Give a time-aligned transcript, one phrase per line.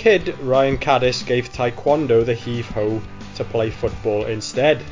[0.00, 3.02] kid, Ryan Caddis gave Taekwondo the heave ho
[3.34, 4.82] to play football instead.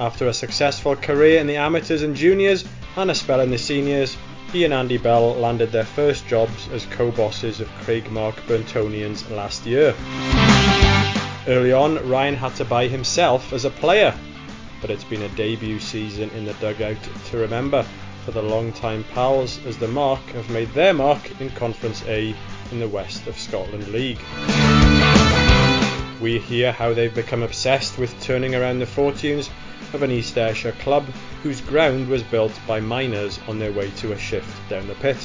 [0.00, 2.64] After a successful career in the amateurs and juniors
[2.96, 4.16] and a spell in the seniors,
[4.50, 9.94] he and Andy Bell landed their first jobs as co-bosses of Craigmark Burntonians last year.
[11.46, 14.14] Early on, Ryan had to buy himself as a player,
[14.80, 17.84] but it's been a debut season in the dugout to remember
[18.24, 22.34] for the long-time pals as the Mark have made their mark in Conference A
[22.70, 24.20] in the West of Scotland League.
[26.20, 29.48] We hear how they've become obsessed with turning around the fortunes
[29.92, 31.04] of an East Ayrshire club
[31.42, 35.16] whose ground was built by miners on their way to a shift down the pit.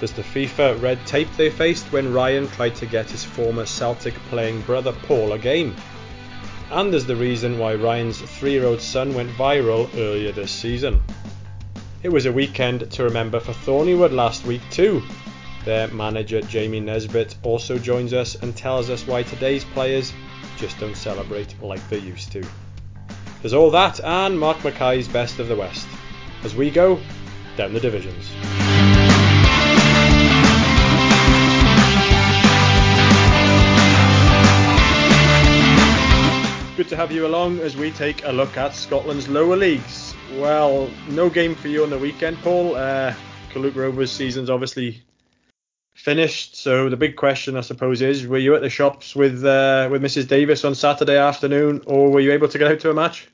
[0.00, 4.14] There's the FIFA red tape they faced when Ryan tried to get his former Celtic
[4.30, 5.76] playing brother Paul a game.
[6.70, 11.02] And there's the reason why Ryan's three year old son went viral earlier this season.
[12.02, 15.02] It was a weekend to remember for Thorniewood last week too.
[15.66, 20.10] Their manager Jamie Nesbitt also joins us and tells us why today's players
[20.56, 22.42] just don't celebrate like they used to.
[23.42, 25.86] There's all that and Mark Mackay's Best of the West
[26.42, 26.98] as we go
[27.58, 28.30] down the divisions.
[36.78, 40.09] Good to have you along as we take a look at Scotland's lower leagues.
[40.38, 42.76] Well, no game for you on the weekend, Paul.
[42.76, 43.14] Uh,
[43.50, 45.02] Coluke Rovers season's obviously
[45.94, 46.56] finished.
[46.56, 50.02] So the big question, I suppose, is: Were you at the shops with uh, with
[50.02, 50.28] Mrs.
[50.28, 53.28] Davis on Saturday afternoon, or were you able to get out to a match?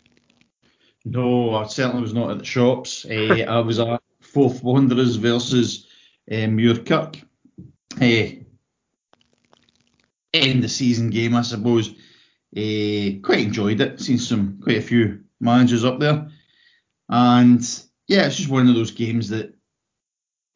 [1.05, 3.05] No, I certainly was not at the shops.
[3.05, 5.87] uh, I was at Forth Wanderers versus
[6.31, 7.23] uh, Muirkirk.
[8.01, 8.43] Uh,
[10.35, 11.91] end the season game, I suppose.
[12.57, 14.01] Uh, quite enjoyed it.
[14.01, 16.29] Seen some quite a few managers up there,
[17.09, 17.61] and
[18.09, 19.55] yeah, it's just one of those games that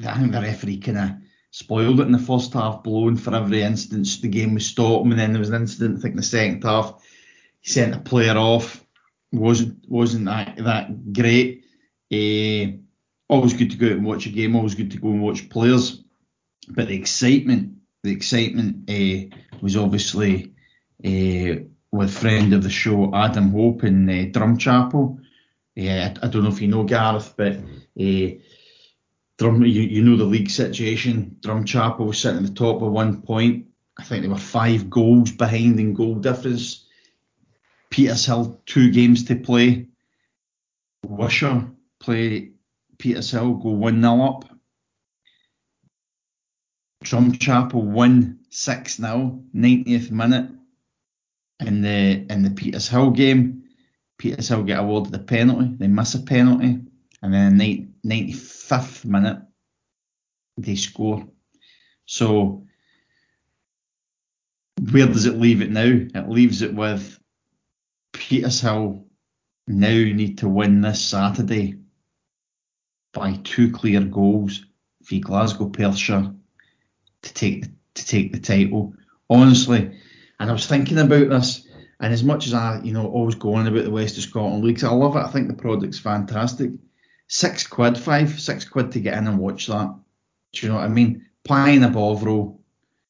[0.06, 1.10] I think the referee kind of
[1.50, 5.18] spoiled it in the first half, blowing for every instance the game was stopped, and
[5.18, 7.02] then there was an incident, I think, in the second half.
[7.60, 8.84] He sent a player off,
[9.32, 11.64] wasn't wasn't that that great.
[12.12, 12.78] Uh,
[13.28, 15.48] always good to go out and watch a game, always good to go and watch
[15.48, 16.02] players,
[16.68, 20.52] but the excitement, the excitement uh, was obviously
[21.04, 21.62] uh,
[21.92, 25.18] with friend of the show Adam Hope in uh, Drumchapel.
[25.74, 27.78] Yeah, I, I, don't know if you know Gareth, but hmm.
[27.98, 28.34] eh,
[29.38, 31.36] Drum, you, you know the league situation.
[31.40, 33.66] Drum Drumchapel was sitting at the top at one point.
[33.98, 36.86] I think there were five goals behind in goal difference.
[37.90, 39.86] Petershill two games to play.
[41.06, 41.64] Wishaw
[41.98, 42.52] play
[42.98, 44.44] Petershill go one 0 up.
[47.02, 50.50] Drum Drumchapel win six 0 90th minute
[51.60, 53.59] in the in the Petershill game.
[54.20, 55.74] Petershill get awarded a penalty.
[55.78, 56.80] They miss a penalty,
[57.22, 59.42] and then 90th 95th minute,
[60.58, 61.26] they score.
[62.06, 62.66] So
[64.90, 65.82] where does it leave it now?
[66.14, 67.18] It leaves it with
[68.12, 69.04] Petershill
[69.66, 71.76] now need to win this Saturday
[73.12, 74.64] by two clear goals
[75.04, 76.34] for Glasgow Perthshire
[77.22, 78.94] to take to take the title.
[79.28, 79.96] Honestly,
[80.38, 81.66] and I was thinking about this,
[82.00, 84.64] and as much as I, you know, always go on about the West of Scotland
[84.64, 85.20] leagues, I love it.
[85.20, 86.70] I think the product's fantastic
[87.30, 89.94] six quid, five, six quid to get in and watch that.
[90.52, 91.24] Do you know what I mean?
[91.44, 92.60] Playing a Bovril,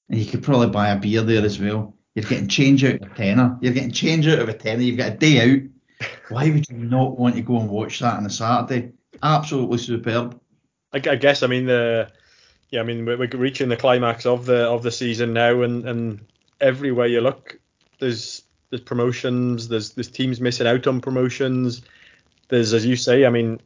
[0.09, 1.95] and you could probably buy a beer there as well.
[2.15, 3.59] You're getting change out of a tenner.
[3.61, 4.83] You're getting change out of a tenner.
[4.83, 6.09] You've got a day out.
[6.29, 8.93] Why would you not want to go and watch that on a Saturday?
[9.23, 10.39] Absolutely superb.
[10.93, 12.11] I, I guess I mean the
[12.71, 15.87] yeah I mean we're, we're reaching the climax of the of the season now, and
[15.89, 16.21] and
[16.61, 17.59] everywhere you look,
[18.01, 19.69] there's there's promotions.
[19.69, 21.83] There's there's teams missing out on promotions.
[22.49, 23.61] There's as you say, I mean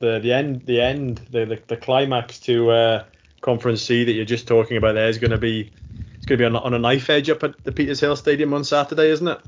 [0.00, 3.04] the the end the end the the, the climax to uh,
[3.40, 5.72] Conference C that you're just talking about there is going to be
[6.16, 8.52] it's going to be on, on a knife edge up at the Peters Hill Stadium
[8.52, 9.40] on Saturday, isn't it?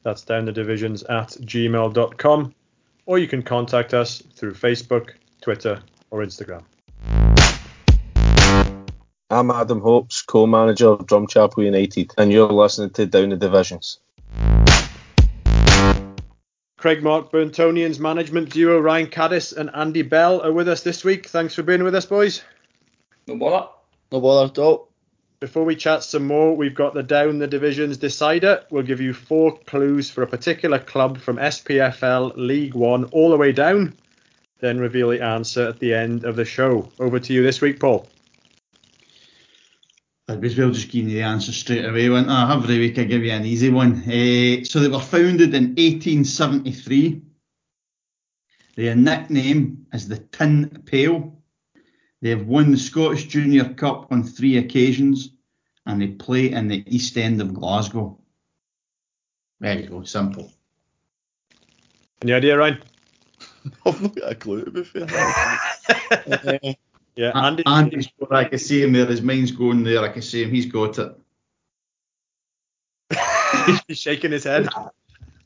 [0.03, 2.55] That's downthedivisions at gmail.com.
[3.05, 5.11] Or you can contact us through Facebook,
[5.41, 6.63] Twitter, or Instagram.
[9.31, 13.99] I'm Adam Hopes, co-manager of Drumchapel United, and you're listening to Down the Divisions.
[16.77, 21.27] Craigmark Burntonian's management duo Ryan Caddis and Andy Bell are with us this week.
[21.27, 22.43] Thanks for being with us, boys.
[23.25, 23.69] No bother.
[24.11, 24.89] No bother at all.
[25.39, 28.65] Before we chat some more, we've got the Down the Divisions decider.
[28.69, 33.37] We'll give you four clues for a particular club from SPFL League One all the
[33.37, 33.95] way down,
[34.59, 36.89] then reveal the answer at the end of the show.
[36.99, 38.05] Over to you this week, Paul.
[40.27, 42.09] I'd as well just give you the answer straight away.
[42.09, 43.97] Went, oh, every week I give you an easy one.
[44.03, 47.21] Uh, so they were founded in 1873.
[48.75, 51.37] Their nickname is the Tin Pail.
[52.21, 55.31] They have won the Scottish Junior Cup on three occasions,
[55.85, 58.19] and they play in the East End of Glasgow.
[59.59, 60.51] There you go, simple.
[62.21, 62.81] Any idea, Ryan?
[63.85, 66.75] I've not got a clue to be fair.
[67.15, 69.05] Yeah, Andy, Andy's got, I can see him there.
[69.05, 70.01] His mind's going there.
[70.01, 70.51] I can see him.
[70.51, 71.15] He's got it.
[73.87, 74.69] He's shaking his head.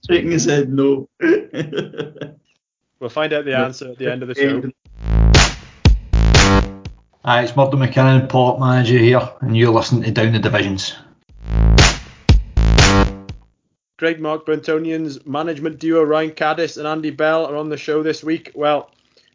[0.07, 1.09] Shaking his head, no.
[1.19, 4.61] we'll find out the answer at the end of the show.
[7.25, 10.93] Hi, it's Murdo McKinnon, port manager here, and you're listening to Down the Divisions.
[13.97, 18.51] Craigmark Burntonian's management duo Ryan Caddis and Andy Bell are on the show this week.
[18.53, 18.91] Well,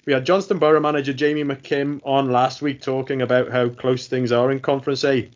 [0.07, 4.33] we had Johnstone Burgh manager Jamie McKim on last week talking about how close things
[4.33, 5.31] are in Conference A.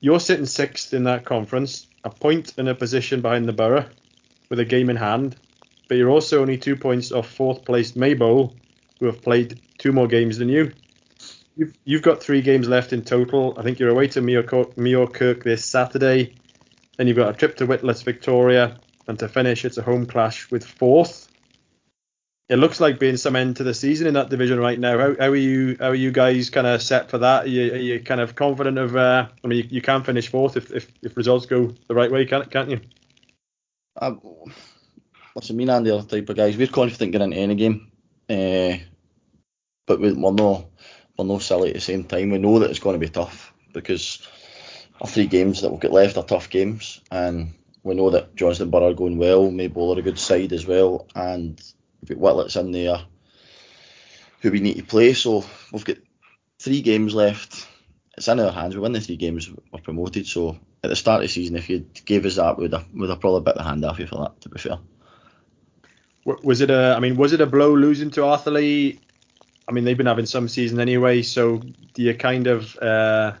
[0.00, 3.86] You're sitting sixth in that conference, a point and a position behind the Burgh,
[4.48, 5.36] with a game in hand,
[5.88, 8.54] but you're also only two points off fourth placed Maybole,
[9.00, 10.72] who have played two more games than you.
[11.56, 13.54] You've, you've got three games left in total.
[13.58, 16.36] I think you're away to Muirkirk this Saturday.
[16.96, 18.78] Then you've got a trip to Whitletts Victoria,
[19.08, 21.27] and to finish, it's a home clash with fourth
[22.48, 24.98] it looks like being some end to the season in that division right now.
[24.98, 25.76] How, how are you?
[25.78, 27.44] How are you guys kind of set for that?
[27.44, 28.96] Are you, are you kind of confident of?
[28.96, 32.10] Uh, I mean, you, you, can finish fourth if, if, if results go the right
[32.10, 32.80] way, can't can't you?
[34.00, 34.20] Um,
[35.34, 36.56] listen, me and the type of guys.
[36.56, 37.90] We're confident getting into any game,
[38.30, 38.78] uh,
[39.86, 40.70] but we, we're no
[41.18, 42.30] we're no silly at the same time.
[42.30, 44.26] We know that it's going to be tough because
[45.02, 47.52] our three games that we've got left are tough games, and
[47.82, 49.50] we know that Johnstone Burgh are going well.
[49.50, 51.60] Maybole are a good side as well, and
[52.00, 53.00] We've got Whitletts in there
[54.40, 55.14] who we need to play.
[55.14, 55.98] So we've got
[56.58, 57.66] three games left.
[58.16, 58.74] It's in our hands.
[58.74, 60.26] We win the three games, we're promoted.
[60.26, 63.10] So at the start of the season, if you gave us that, we'd have, we'd
[63.10, 64.40] have probably bit the hand off you for that.
[64.42, 64.78] To be fair.
[66.24, 66.94] Was it a?
[66.96, 68.98] I mean, was it a blow losing to Arthurlie?
[69.66, 71.22] I mean, they've been having some season anyway.
[71.22, 71.62] So
[71.94, 73.32] do you kind of uh,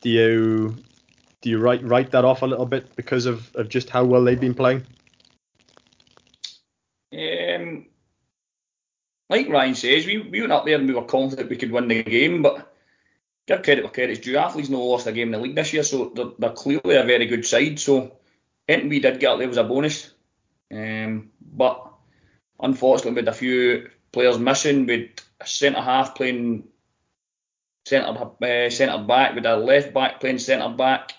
[0.00, 0.76] do you
[1.42, 4.24] do you write write that off a little bit because of, of just how well
[4.24, 4.86] they've been playing?
[7.64, 7.86] Um,
[9.30, 11.88] like Ryan says, we, we went up there and we were confident we could win
[11.88, 12.72] the game, but
[13.46, 14.38] give credit where credit's due.
[14.38, 17.04] Arthurlie's not lost a game in the league this year, so they're, they're clearly a
[17.04, 17.78] very good side.
[17.78, 18.18] So
[18.68, 20.10] anything we did get up there was a bonus.
[20.72, 21.90] Um, but
[22.60, 26.64] unfortunately, with a few players missing, with a centre half playing
[27.86, 31.12] centre uh, centre back, with a left back playing centre back,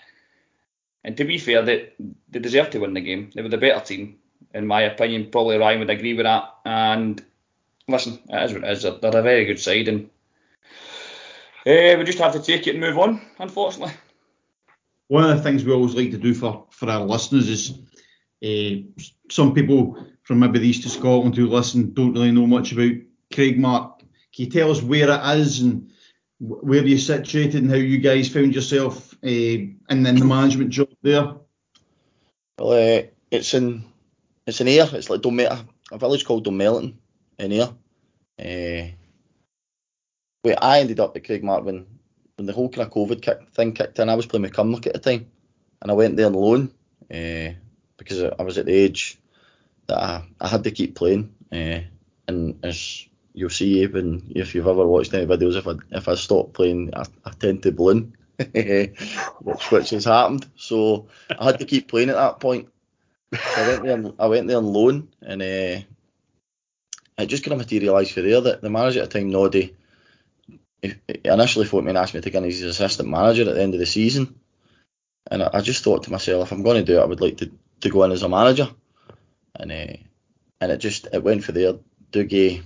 [1.02, 1.92] and to be fair, they,
[2.28, 3.30] they deserve to win the game.
[3.34, 4.18] They were the better team
[4.54, 5.30] in my opinion.
[5.30, 6.54] Probably Ryan would agree with that.
[6.64, 7.22] And
[7.88, 8.82] listen, it is what it is.
[8.82, 10.10] They're, they're a very good side, and
[11.66, 13.94] uh, we just have to take it and move on, unfortunately.
[15.08, 17.78] One of the things we always like to do for, for our listeners is
[18.44, 22.72] uh, some people from maybe the east of Scotland who listen don't really know much
[22.72, 22.92] about
[23.32, 23.98] Craigmark.
[23.98, 25.90] Can you tell us where it is and
[26.38, 30.88] where you're situated and how you guys found yourself uh, in, in the management job
[31.02, 31.34] there.
[32.58, 33.84] Well, uh, it's in
[34.46, 34.88] it's in Ayr.
[34.92, 36.94] It's like Dome- a village called Dalmellington
[37.38, 37.74] in Ayr.
[38.38, 38.92] Uh,
[40.42, 41.86] where I ended up at Craigmark when,
[42.36, 44.08] when the whole kind of COVID kick, thing kicked in.
[44.08, 45.26] I was playing with Cumnock at the time,
[45.82, 46.72] and I went there on loan
[47.12, 47.54] uh,
[47.96, 49.18] because I was at the age
[49.88, 51.34] that I, I had to keep playing.
[51.50, 51.80] Uh,
[52.28, 56.14] and as you'll see, even if you've ever watched any videos, if I if I
[56.14, 58.16] stop playing, I, I tend to balloon,
[58.52, 60.46] which, which has happened.
[60.56, 62.68] So I had to keep playing at that point.
[63.56, 64.12] I went there.
[64.18, 65.80] I went there on loan, and uh,
[67.18, 69.74] it just kind of materialised for there that the manager at the time, Noddy,
[71.24, 73.74] initially thought me and asked me to in as his assistant manager at the end
[73.74, 74.38] of the season,
[75.30, 77.20] and I, I just thought to myself, if I'm going to do it, I would
[77.20, 77.50] like to,
[77.80, 78.68] to go in as a manager,
[79.54, 79.96] and uh,
[80.60, 81.74] and it just it went for there.
[82.12, 82.62] Dougie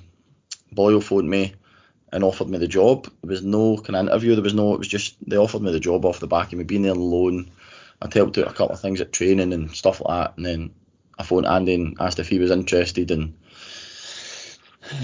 [0.73, 1.55] Boyle phoned me
[2.13, 3.05] and offered me the job.
[3.23, 4.35] There was no kind of interview.
[4.35, 4.75] There was no.
[4.75, 6.93] It was just they offered me the job off the back of me being there
[6.93, 7.51] on loan.
[8.03, 10.71] I'd helped out a couple of things at training and stuff like that, and then
[11.19, 13.37] I phoned Andy and asked if he was interested, and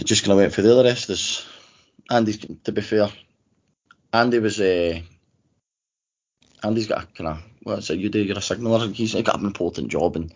[0.04, 0.62] just kind of went for.
[0.62, 1.46] The rest is
[2.10, 2.32] Andy,
[2.64, 3.08] To be fair,
[4.12, 4.98] Andy was a.
[4.98, 5.00] Uh,
[6.66, 8.22] Andy's got a kind of what's it you do?
[8.22, 8.88] You're a signaller.
[8.88, 10.32] He's got an important job and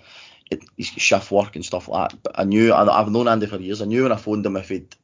[0.51, 2.23] it, he's shift work and stuff like that.
[2.23, 3.81] But I knew I, I've known Andy for years.
[3.81, 4.95] I knew when I phoned him if he'd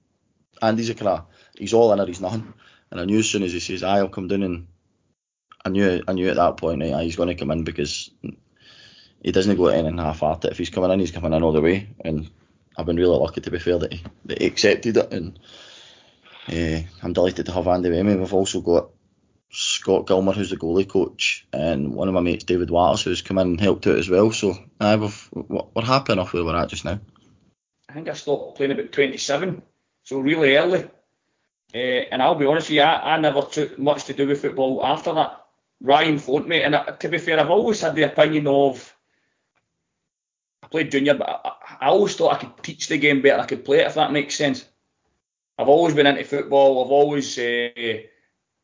[0.60, 2.52] Andy's a kind of he's all in or he's nothing.
[2.90, 4.66] And I knew as soon as he says, "I'll come down," and
[5.66, 8.08] I knew I knew at that point eh, he's going to come in because
[9.20, 10.52] he doesn't go in and half-hearted.
[10.52, 11.88] If he's coming in, he's coming in all the way.
[12.04, 12.30] And
[12.76, 15.12] I've been really lucky to be fair that he, that he accepted it.
[15.12, 15.40] And
[16.48, 18.14] uh, I'm delighted to have Andy with me.
[18.14, 18.90] We've also got
[19.50, 23.38] Scott Gilmer, who's the goalie coach, and one of my mates, David Waters, who's come
[23.38, 24.30] in and helped out as well.
[24.30, 27.00] So uh, we've, we're happy enough where we're at just now.
[27.88, 29.62] I think I stopped playing about 27,
[30.04, 30.84] so really early.
[31.74, 34.40] Uh, and I'll be honest with you, I, I, never took much to do with
[34.40, 35.45] football after that.
[35.80, 38.94] Ryan phoned me, and I, to be fair, I've always had the opinion of
[40.62, 41.52] I played junior, but I,
[41.82, 43.40] I always thought I could teach the game better.
[43.40, 44.64] I could play it, if that makes sense.
[45.58, 46.84] I've always been into football.
[46.84, 47.68] I've always uh,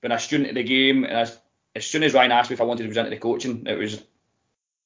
[0.00, 1.38] been a student of the game, and as,
[1.74, 4.02] as soon as Ryan asked me if I wanted to present the coaching, it was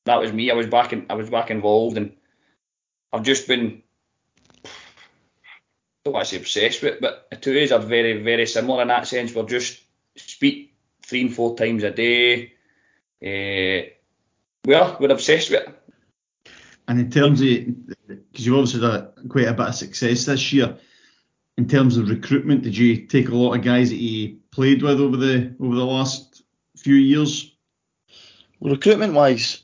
[0.04, 0.50] that was me.
[0.50, 2.16] I was back in, I was back involved, and
[3.12, 3.83] I've just been
[6.04, 8.83] don't want to say obsessed with it, but the two is are very very similar
[8.83, 9.35] in that sense.
[9.35, 9.80] We're just
[10.16, 10.75] speak
[11.07, 12.53] three and four times a day.
[13.23, 13.89] Uh,
[14.65, 15.83] we are we're obsessed with it.
[16.89, 17.47] And in terms of,
[18.07, 20.77] because you've obviously had quite a bit of success this year,
[21.57, 25.01] in terms of recruitment, did you take a lot of guys that you played with
[25.01, 26.43] over the over the last
[26.77, 27.53] few years?
[28.61, 29.63] Well, recruitment wise,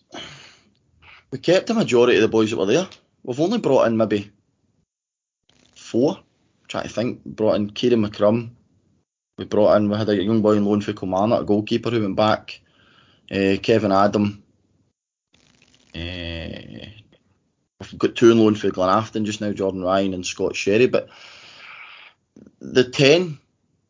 [1.30, 2.88] we kept the majority of the boys that were there.
[3.22, 4.30] We've only brought in maybe
[5.76, 6.16] four.
[6.16, 7.24] I'm trying to think.
[7.24, 8.50] Brought in Kieran McCrum.
[9.42, 9.90] We brought in.
[9.90, 12.60] We had a young boy on loan for Kilmarnock, a goalkeeper who went back.
[13.28, 14.40] Uh, Kevin Adam.
[15.92, 16.86] Uh,
[17.80, 20.86] we've got two on loan for Glenafton just now, Jordan Ryan and Scott Sherry.
[20.86, 21.08] But
[22.60, 23.40] the 10,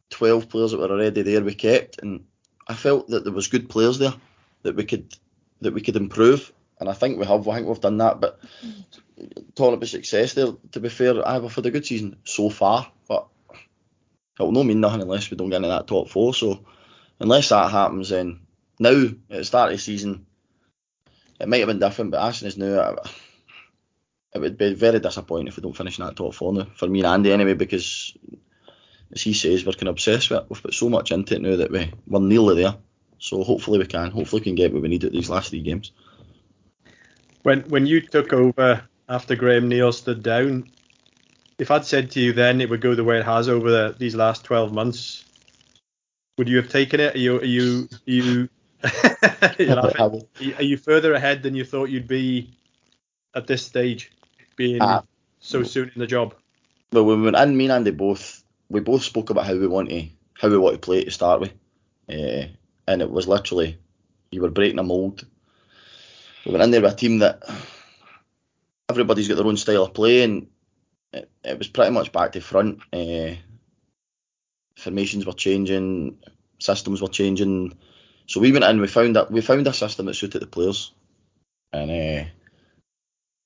[0.09, 2.25] 12 players that were already there we kept, and
[2.67, 4.15] I felt that there was good players there
[4.63, 5.15] that we could
[5.61, 7.47] that we could improve, and I think we have.
[7.47, 8.21] I think we've done that.
[8.21, 8.41] But
[9.55, 13.29] talking about success there, to be fair, I've had a good season so far, but
[14.39, 16.35] it will not mean nothing unless we don't get into that top four.
[16.35, 16.65] So
[17.21, 18.41] unless that happens, then
[18.79, 20.27] now at the start of the season,
[21.41, 22.97] it might have been different, but as is now,
[24.35, 26.89] it would be very disappointing if we don't finish in that top four now for
[26.89, 28.17] me and Andy anyway, because
[29.13, 30.47] as he says, we're kind of obsessed with it.
[30.49, 32.77] We've put so much into it now that we, we're nearly there.
[33.19, 34.11] So hopefully we can.
[34.11, 35.93] Hopefully we can get what we need at these last three games.
[37.43, 40.71] When when you took over after Graham Neal stood down,
[41.59, 43.95] if I'd said to you then it would go the way it has over the,
[43.99, 45.25] these last 12 months,
[46.39, 47.15] would you have taken it?
[47.15, 48.49] Are you are you are you,
[50.57, 52.57] are you further ahead than you thought you'd be
[53.35, 54.11] at this stage,
[54.57, 55.03] being uh,
[55.41, 56.35] so soon in the job?
[56.93, 59.67] Well, when we went in, me and Andy both we both spoke about how we
[59.67, 61.53] want to how we want to play to start with,
[62.09, 62.47] uh,
[62.89, 63.79] and it was literally
[64.31, 65.27] you were breaking a mould.
[66.45, 67.43] We went in there with a team that
[68.89, 70.49] everybody's got their own style of play, and
[71.13, 72.81] it, it was pretty much back to front.
[72.93, 73.35] Uh,
[74.77, 76.19] formations were changing,
[76.59, 77.77] systems were changing.
[78.27, 80.93] So we went in, we found that we found a system that suited the players,
[81.73, 82.29] and uh,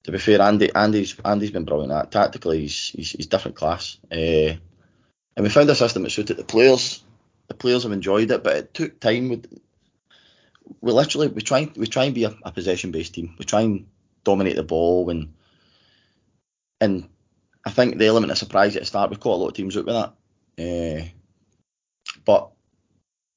[0.05, 2.61] to be fair, Andy Andy's Andy's been brilliant at tactically.
[2.61, 4.59] He's he's, he's different class, uh, and
[5.39, 7.03] we found a system that suited the players.
[7.49, 9.29] The players have enjoyed it, but it took time.
[9.29, 9.43] We,
[10.81, 13.35] we literally we try we try and be a, a possession based team.
[13.39, 13.87] We try and
[14.25, 15.33] dominate the ball and
[16.81, 17.09] and
[17.67, 19.77] I think the element of surprise at the start we caught a lot of teams
[19.77, 20.13] out with that.
[20.59, 21.09] Uh,
[22.25, 22.53] but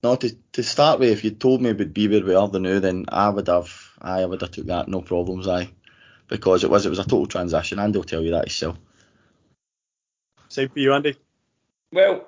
[0.01, 2.47] No, to, to start with, if you told me it would be where we are
[2.47, 3.69] the now, then I would have,
[4.01, 5.69] I would have took that no problems, I,
[6.27, 7.79] because it was it was a total transition.
[7.79, 8.77] Andy will tell you that himself.
[10.47, 11.17] Same for you, Andy.
[11.91, 12.27] Well,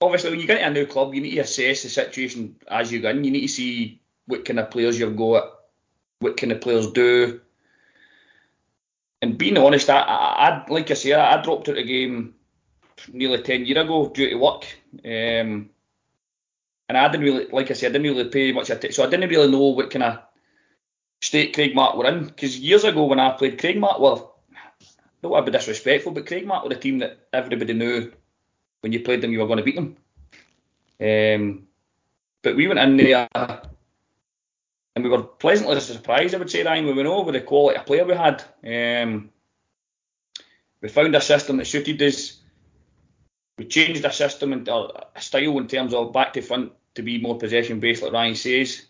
[0.00, 2.90] obviously, when you get into a new club, you need to assess the situation as
[2.90, 3.24] you go in.
[3.24, 5.52] You need to see what kind of players you've got,
[6.20, 7.40] what kind of players do.
[9.24, 11.82] And being honest, I, I, I like I say, I, I dropped out of the
[11.82, 12.34] game
[13.10, 14.66] nearly 10 years ago due to work.
[15.02, 15.70] Um,
[16.86, 18.92] and I didn't really, like I said, I didn't really pay much attention.
[18.92, 20.18] So I didn't really know what kind of
[21.22, 22.26] state Craig Craigmark were in.
[22.26, 26.12] Because years ago when I played Craig Craigmark, well, I don't want to be disrespectful,
[26.12, 28.12] but Craig Craigmark were the team that everybody knew
[28.82, 29.96] when you played them, you were going to beat them.
[31.00, 31.66] Um,
[32.42, 33.26] but we went in there
[34.94, 37.78] and we were pleasantly surprised, I would say, Ryan, when we know with the quality
[37.78, 38.44] of player we had.
[38.64, 39.30] Um,
[40.80, 42.40] we found a system that suited us.
[43.58, 47.20] We changed our system and our style in terms of back to front to be
[47.20, 48.86] more possession based, like Ryan says.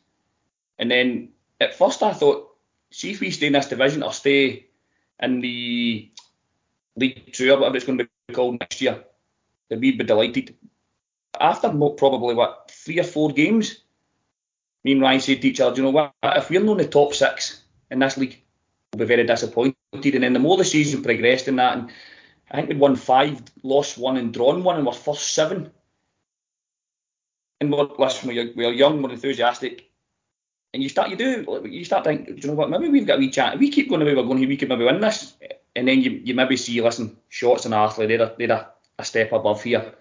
[0.79, 1.31] And then
[1.61, 2.55] at first I thought,
[2.91, 4.67] see if we stay in this division or stay
[5.21, 6.11] in the
[6.97, 9.05] League Two or whatever it's going to be called next year,
[9.69, 10.55] then we'd be delighted.
[11.41, 13.84] After probably what three or four games,
[14.85, 16.89] me and Ryan said to each other, you know what, if we're not in the
[16.89, 18.43] top six in this league,
[18.93, 19.77] we'll be very disappointed.
[19.93, 21.91] And then the more the season progressed in that, and
[22.51, 25.71] I think we'd won five, lost one, and drawn one, and we're first seven.
[27.61, 29.91] And we're, listen, we're, we're young, we're enthusiastic,
[30.75, 32.69] and you start, you do, you start thinking, do you know what?
[32.69, 33.33] Maybe we've got a wee.
[33.35, 35.35] If we keep going the way we're going here, we could maybe win this.
[35.77, 39.05] And then you, you maybe see, listen, shots and Arthur, they're, a, they're a, a
[39.05, 39.95] step above here.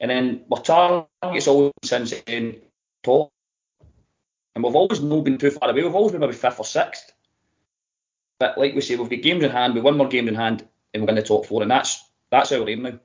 [0.00, 2.62] And then our target's always since in
[3.02, 3.30] top,
[4.54, 5.82] and we've always not been too far away.
[5.82, 7.12] We've always been maybe fifth or sixth.
[8.38, 9.74] But like we say, we've got games in hand.
[9.74, 12.52] We win more games in hand, and we're in the top four, and that's that's
[12.52, 12.98] our aim now.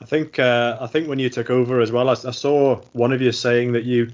[0.00, 3.12] I think uh, I think when you took over as well, I, I, saw one
[3.12, 4.10] of you saying that you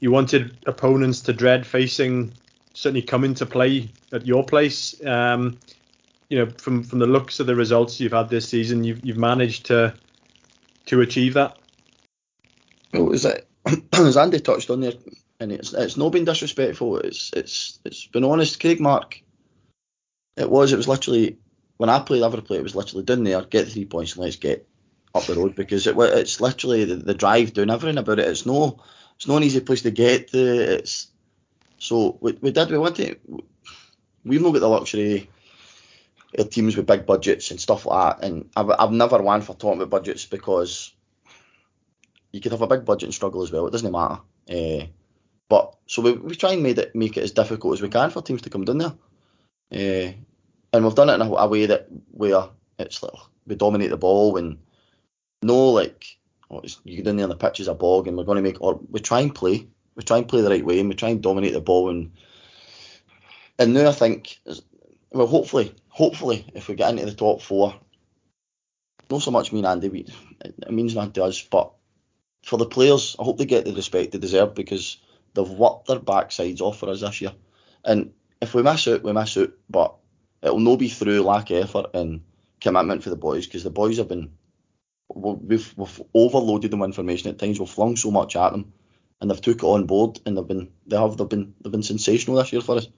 [0.00, 2.32] you wanted opponents to dread facing
[2.72, 4.94] certainly coming to play at your place.
[5.04, 5.58] Um,
[6.28, 9.18] you know, from from the looks of the results you've had this season, you've you've
[9.18, 9.94] managed to
[10.86, 11.58] to achieve that.
[12.94, 13.47] Well, is it
[13.92, 14.92] as Andy touched on there,
[15.40, 16.98] and it's it's not been disrespectful.
[16.98, 18.60] It's it's it's been honest.
[18.60, 19.22] Craigmark,
[20.36, 21.38] it was it was literally
[21.76, 24.68] when I played Liverpool, it was literally down there, get three points and let's get
[25.14, 28.28] up the road because it it's literally the, the drive doing everything about it.
[28.28, 28.80] It's no
[29.16, 30.38] it's not an easy place to get to.
[30.38, 31.08] It's
[31.78, 33.16] so we, we did we went to
[34.24, 35.30] we've not got the luxury
[36.36, 38.26] of teams with big budgets and stuff like that.
[38.26, 40.92] And I've I've never won for talking about budgets because
[42.32, 43.66] you could have a big budget and struggle as well.
[43.66, 44.20] It doesn't matter.
[44.50, 44.86] Uh,
[45.48, 48.10] but so we, we try and make it make it as difficult as we can
[48.10, 48.94] for teams to come down there.
[49.72, 50.12] Uh,
[50.72, 53.12] and we've done it in a, a, way that where it's like
[53.46, 54.58] we dominate the ball and
[55.42, 56.18] no like
[56.50, 58.42] oh, you get in there and the pitch is a bog and we're going to
[58.42, 60.94] make or we try and play we try and play the right way and we
[60.94, 62.12] try and dominate the ball and
[63.58, 64.38] and now I think
[65.10, 67.74] well hopefully hopefully if we get into the top four
[69.10, 70.06] not so much me and Andy we,
[70.40, 71.72] it means nothing to us but
[72.48, 74.96] for the players, I hope they get the respect they deserve because
[75.34, 77.32] they've worked their backsides off for us this year.
[77.84, 79.94] And if we miss out, we miss out, but
[80.40, 82.22] it'll no be through lack of effort and
[82.60, 84.32] commitment for the boys because the boys have been
[85.14, 87.60] we've we've overloaded them with information at times.
[87.60, 88.72] We've flung so much at them,
[89.20, 91.82] and they've took it on board, and they've been they have they've been they've been
[91.82, 92.88] sensational this year for us.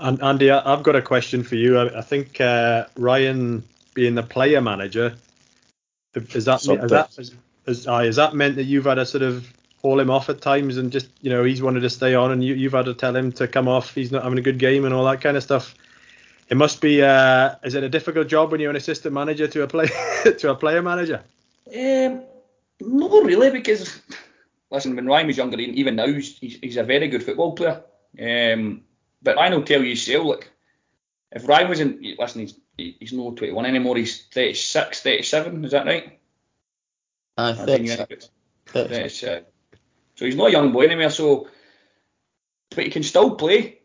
[0.00, 1.78] And Andy, I've got a question for you.
[1.78, 3.62] I, I think uh, Ryan
[3.94, 5.14] being the player manager,
[6.14, 7.30] is that is that
[7.66, 9.52] is, uh, is that meant that you've had to sort of
[9.82, 12.42] haul him off at times and just you know he's wanted to stay on and
[12.42, 14.84] you, you've had to tell him to come off he's not having a good game
[14.84, 15.74] and all that kind of stuff?
[16.48, 19.62] It must be uh, is it a difficult job when you're an assistant manager to
[19.62, 19.86] a play
[20.38, 21.22] to a player manager?
[21.68, 22.22] Um
[22.80, 24.00] not really because
[24.70, 27.82] listen when Ryan was younger even now he's, he's a very good football player.
[28.20, 28.82] Um
[29.22, 30.50] but I know tell you so look
[31.32, 35.86] if Ryan was in listen he's he's not 21 anymore he's 36 37 is that
[35.86, 36.15] right
[37.36, 38.02] I think so.
[38.74, 39.40] Uh,
[40.14, 41.10] so he's not a young boy anymore.
[41.10, 41.48] So,
[42.70, 43.80] but he can still play,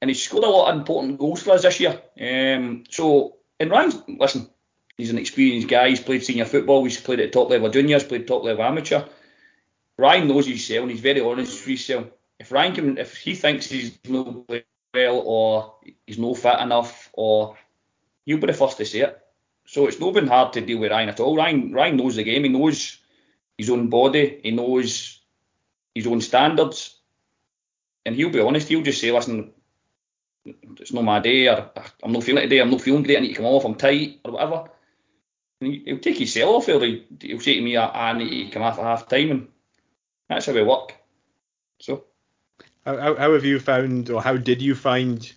[0.00, 2.00] and he's scored a lot of important goals for us this year.
[2.20, 4.48] Um, so, and Ryan, listen,
[4.96, 5.90] he's an experienced guy.
[5.90, 6.84] He's played senior football.
[6.84, 8.04] He's played at top level juniors.
[8.04, 9.04] Played top level amateur.
[9.98, 12.06] Ryan knows himself, and he's very honest with himself.
[12.38, 14.62] If Ryan can, if he thinks he's not playing
[14.94, 15.74] well, or
[16.06, 17.56] he's no fit enough, or
[18.24, 19.27] he'll be the first to say it.
[19.68, 21.36] So it's not been hard to deal with Ryan at all.
[21.36, 22.44] Ryan Ryan knows the game.
[22.44, 22.96] He knows
[23.58, 24.40] his own body.
[24.42, 25.20] He knows
[25.94, 26.96] his own standards.
[28.06, 28.68] And he'll be honest.
[28.68, 29.52] He'll just say, listen,
[30.80, 31.70] it's not my day, or
[32.02, 32.60] I'm not feeling it today.
[32.60, 33.18] I'm not feeling great.
[33.18, 33.66] I need to come off.
[33.66, 34.70] I'm tight, or whatever.
[35.60, 36.64] And he, will take his sell off.
[36.64, 39.48] He'll, he'll say to me, I, I need to come off at half time, and
[40.30, 40.94] that's how we work.
[41.78, 42.04] So,
[42.86, 45.30] how, how have you found, or how did you find,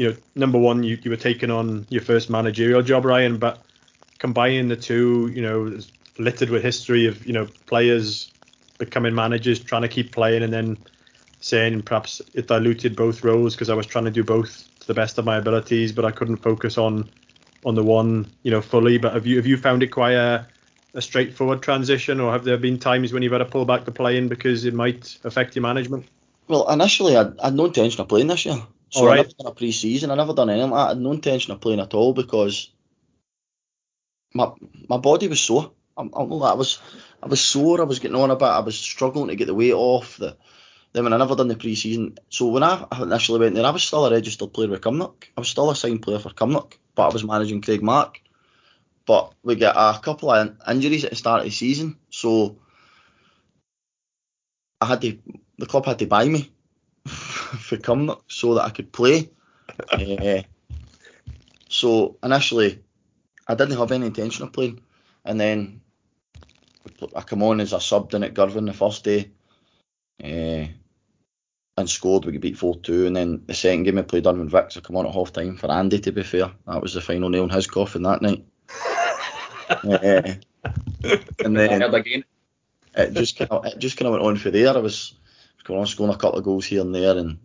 [0.00, 3.62] you know, number one, you, you were taking on your first managerial job, Ryan, but
[4.18, 5.78] combining the two, you know,
[6.18, 8.32] littered with history of, you know, players
[8.78, 10.78] becoming managers, trying to keep playing, and then
[11.40, 14.94] saying perhaps it diluted both roles because I was trying to do both to the
[14.94, 17.10] best of my abilities, but I couldn't focus on
[17.66, 18.96] on the one, you know, fully.
[18.96, 20.46] But have you have you found it quite a,
[20.94, 23.92] a straightforward transition, or have there been times when you've had to pull back the
[23.92, 26.06] playing because it might affect your management?
[26.48, 29.16] Well, initially I, I had no intention of playing this year, so All I right.
[29.18, 30.10] never done a pre-season.
[30.10, 30.72] I never done anything.
[30.72, 32.72] I had no intention of playing at all because
[34.34, 34.52] my
[34.88, 35.72] my body was sore.
[35.96, 36.80] I'm, I'm I was
[37.22, 37.80] I was sore.
[37.80, 38.44] I was getting on a bit.
[38.44, 40.16] I was struggling to get the weight off.
[40.16, 40.36] The
[40.92, 43.84] then when I never done the pre-season, so when I initially went there, I was
[43.84, 45.28] still a registered player with Cumnock.
[45.36, 48.16] I was still a signed player for Cumnock, but I was managing Craigmark.
[49.06, 52.58] But we get a couple of injuries at the start of the season, so
[54.80, 55.18] I had to
[55.58, 56.50] the club had to buy me
[57.58, 59.30] for Cumnock so that I could play.
[59.92, 60.42] uh,
[61.68, 62.80] so initially,
[63.46, 64.80] I didn't have any intention of playing,
[65.24, 65.80] and then
[67.14, 69.30] I come on as a sub in at Girvan the first day,
[70.22, 70.66] uh,
[71.76, 72.24] and scored.
[72.24, 74.76] We beat four two, and then the second game I played Irvine Vics.
[74.76, 76.00] I come on at half time for Andy.
[76.00, 78.44] To be fair, that was the final nail in his coffin that night.
[79.68, 80.34] uh,
[81.44, 82.24] and then again.
[82.94, 84.74] it just kind of it just kind of went on for there.
[84.74, 85.14] I was
[85.64, 87.38] going on scoring a couple of goals here and there, and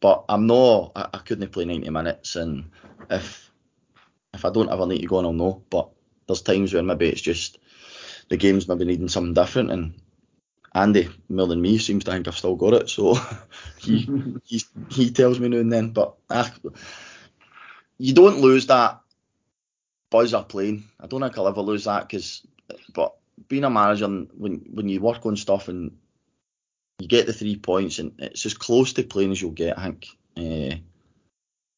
[0.00, 0.92] but I'm not.
[0.94, 2.70] I, I couldn't play 90 minutes, and
[3.10, 3.50] if
[4.34, 5.62] if I don't ever need to go on, I'll know.
[5.70, 5.90] But
[6.26, 7.58] there's times when maybe it's just
[8.28, 10.00] the game's maybe needing something different, and
[10.74, 13.16] Andy more than me seems to think I've still got it, so
[13.78, 14.08] he
[14.44, 15.90] he he tells me now and then.
[15.90, 16.52] But ah,
[17.98, 19.00] you don't lose that
[20.10, 20.84] buzz of playing.
[21.00, 22.46] I don't think I'll ever lose that because,
[22.94, 23.14] but
[23.48, 25.96] being a manager when when you work on stuff and
[26.98, 29.84] you get the three points and it's as close to playing as you'll get, I
[29.84, 30.06] think.
[30.36, 30.76] Uh,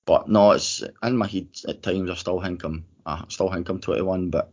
[0.04, 2.10] but no, it's in my head at times.
[2.10, 4.52] I still think I'm, I still think I'm 21, but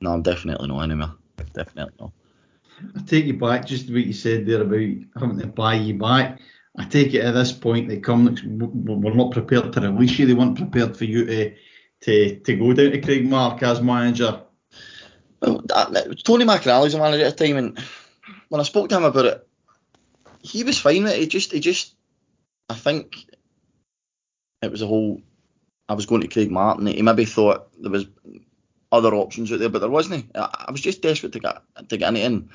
[0.00, 1.14] no, I'm definitely not anymore.
[1.52, 2.12] Definitely not.
[2.96, 6.40] I take you back just what you said there about having to buy you back.
[6.76, 8.36] I take it at this point they come
[8.84, 10.26] we're not prepared to release you.
[10.26, 11.54] They weren't prepared for you to
[12.02, 14.42] to, to go down to Craigmark as manager.
[15.40, 17.78] Well, that, Tony McAnally's the manager at the time, and
[18.48, 19.43] when I spoke to him about it,
[20.44, 21.16] he was fine it.
[21.16, 21.94] He just, he just,
[22.68, 23.26] I think
[24.62, 25.22] it was a whole.
[25.88, 26.86] I was going to Craig Martin.
[26.86, 28.06] He maybe thought there was
[28.92, 30.30] other options out there, but there wasn't.
[30.34, 32.16] I, I was just desperate to get to get in.
[32.16, 32.48] And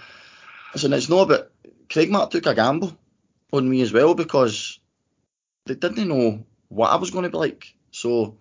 [0.74, 1.52] listen, it's not about
[1.92, 2.98] Craig Martin took a gamble
[3.52, 4.80] on me as well because
[5.66, 7.74] they didn't know what I was going to be like.
[7.92, 8.38] So,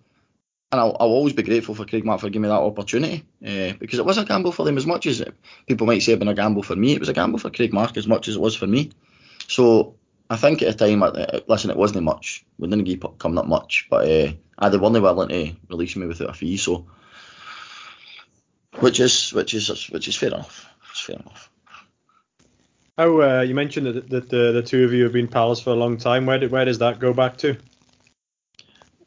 [0.71, 3.73] and I'll, I'll always be grateful for Craig Martin for giving me that opportunity uh,
[3.79, 5.33] because it was a gamble for them as much as it,
[5.67, 6.93] people might say it been a gamble for me.
[6.93, 8.91] It was a gamble for Craigmark as much as it was for me.
[9.49, 9.95] So
[10.29, 12.45] I think at the time, uh, listen, it wasn't much.
[12.59, 16.05] We didn't keep coming up much, but uh, I they weren't willing to release me
[16.05, 16.57] without a fee.
[16.57, 16.85] So,
[18.79, 20.71] which is which is which is fair enough.
[20.91, 21.49] It's fair enough.
[22.95, 25.71] How uh, you mentioned that, that the, the two of you have been pals for
[25.71, 26.27] a long time.
[26.27, 27.57] Where did, where does that go back to?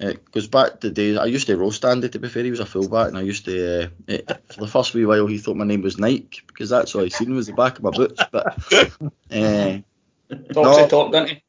[0.01, 2.09] It goes back to the days I used to roast Andy.
[2.09, 3.85] To be fair, he was a fullback, and I used to.
[3.85, 6.97] Uh, it, for the first wee while, he thought my name was Nike because that's
[6.97, 8.21] all I seen was the back of my boots.
[8.33, 8.59] But
[9.31, 9.79] uh,
[10.53, 10.83] Talks No.
[10.83, 11.43] the talk, doesn't he?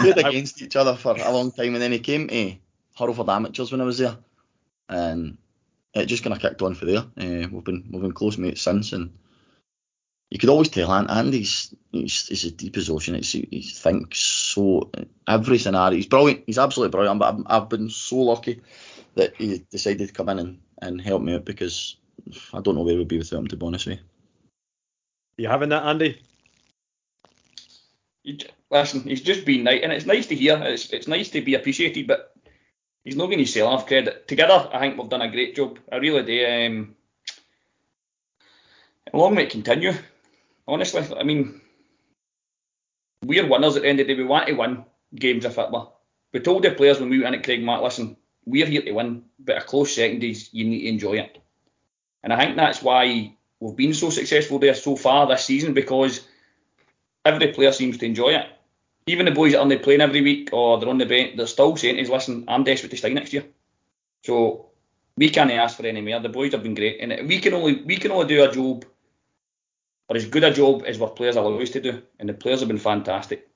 [0.00, 2.56] played against each other for a long time, and then he came to
[2.98, 4.16] Hurlford Amateurs when I was there,
[4.88, 5.38] and
[5.94, 7.04] it just kind of kicked on for there.
[7.16, 9.16] Uh, we've been we've been close mates since, and
[10.30, 13.14] you could always tell An- Andy's he's, he's as deep as ocean.
[13.14, 14.90] It's, he, he thinks so
[15.28, 15.96] every scenario.
[15.96, 16.42] He's brilliant.
[16.46, 17.20] He's absolutely brilliant.
[17.20, 18.60] But I've, I've been so lucky
[19.14, 21.96] that he decided to come in and, and help me out because
[22.52, 23.46] I don't know where we'd be without him.
[23.48, 25.44] To be honest with you.
[25.44, 26.20] You having that, Andy?
[28.70, 30.60] Listen, he's just been nice, and it's nice to hear.
[30.64, 32.34] It's it's nice to be appreciated, but
[33.04, 34.26] he's not going to sell off credit.
[34.26, 35.78] Together, I think we've done a great job.
[35.92, 36.46] I really do.
[36.46, 36.96] Um,
[39.12, 39.92] long may it continue.
[40.66, 41.60] Honestly, I mean,
[43.22, 44.20] we're winners at the end of the day.
[44.20, 44.84] We want to win
[45.14, 46.00] games of football.
[46.32, 49.24] We told the players when we went in at Craigmark, listen, we're here to win,
[49.38, 51.38] but a close second is you need to enjoy it.
[52.22, 56.26] And I think that's why we've been so successful there so far this season because
[57.24, 58.46] every player seems to enjoy it.
[59.06, 61.76] Even the boys that aren't playing every week or they're on the bench, they're still
[61.76, 63.44] saying us, listen, I'm desperate to stay next year.
[64.24, 64.70] So
[65.16, 66.20] we can't ask for any more.
[66.20, 68.84] The boys have been great, and we can only we can only do a job
[70.08, 72.60] or as good a job as our players allow us to do, and the players
[72.60, 73.48] have been fantastic.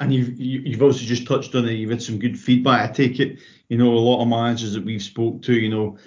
[0.00, 1.72] And you've you- you've also just touched on it.
[1.72, 2.90] You've had some good feedback.
[2.90, 3.38] I take it.
[3.68, 5.54] You know, a lot of managers that we've spoke to.
[5.54, 5.98] You know,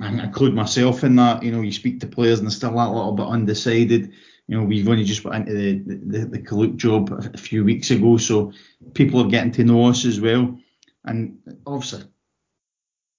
[0.00, 1.42] I include myself in that.
[1.42, 4.12] You know, you speak to players and they're still a little bit undecided.
[4.48, 7.90] You know, we've only just went into the the, the Kaluk job a few weeks
[7.90, 8.52] ago, so
[8.94, 10.58] people are getting to know us as well.
[11.04, 12.04] And obviously,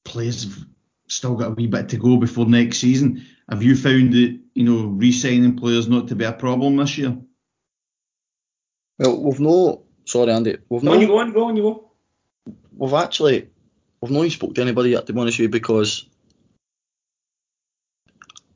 [0.04, 0.66] players have
[1.08, 3.26] still got a wee bit to go before next season.
[3.48, 7.16] Have you found that you know re-signing players not to be a problem this year?
[8.98, 9.84] Well, we've no.
[10.06, 10.58] Sorry, Andy.
[10.68, 11.00] We've No, no.
[11.00, 11.92] you go on, go on, you go.
[12.76, 13.50] We've actually.
[14.02, 16.06] We've not even spoke to anybody yet, to be honest with you, because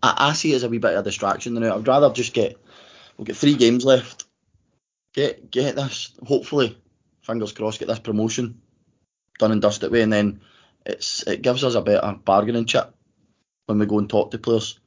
[0.01, 1.75] I, I see it as a wee bit of a distraction now.
[1.75, 2.57] I'd rather just get.
[3.17, 4.25] We've got three games left.
[5.13, 6.11] Get get this.
[6.25, 6.77] Hopefully,
[7.21, 8.61] fingers crossed, get this promotion
[9.39, 10.41] done and dusted with, and then
[10.85, 12.93] it's it gives us a better bargaining chip
[13.65, 14.79] when we go and talk to players,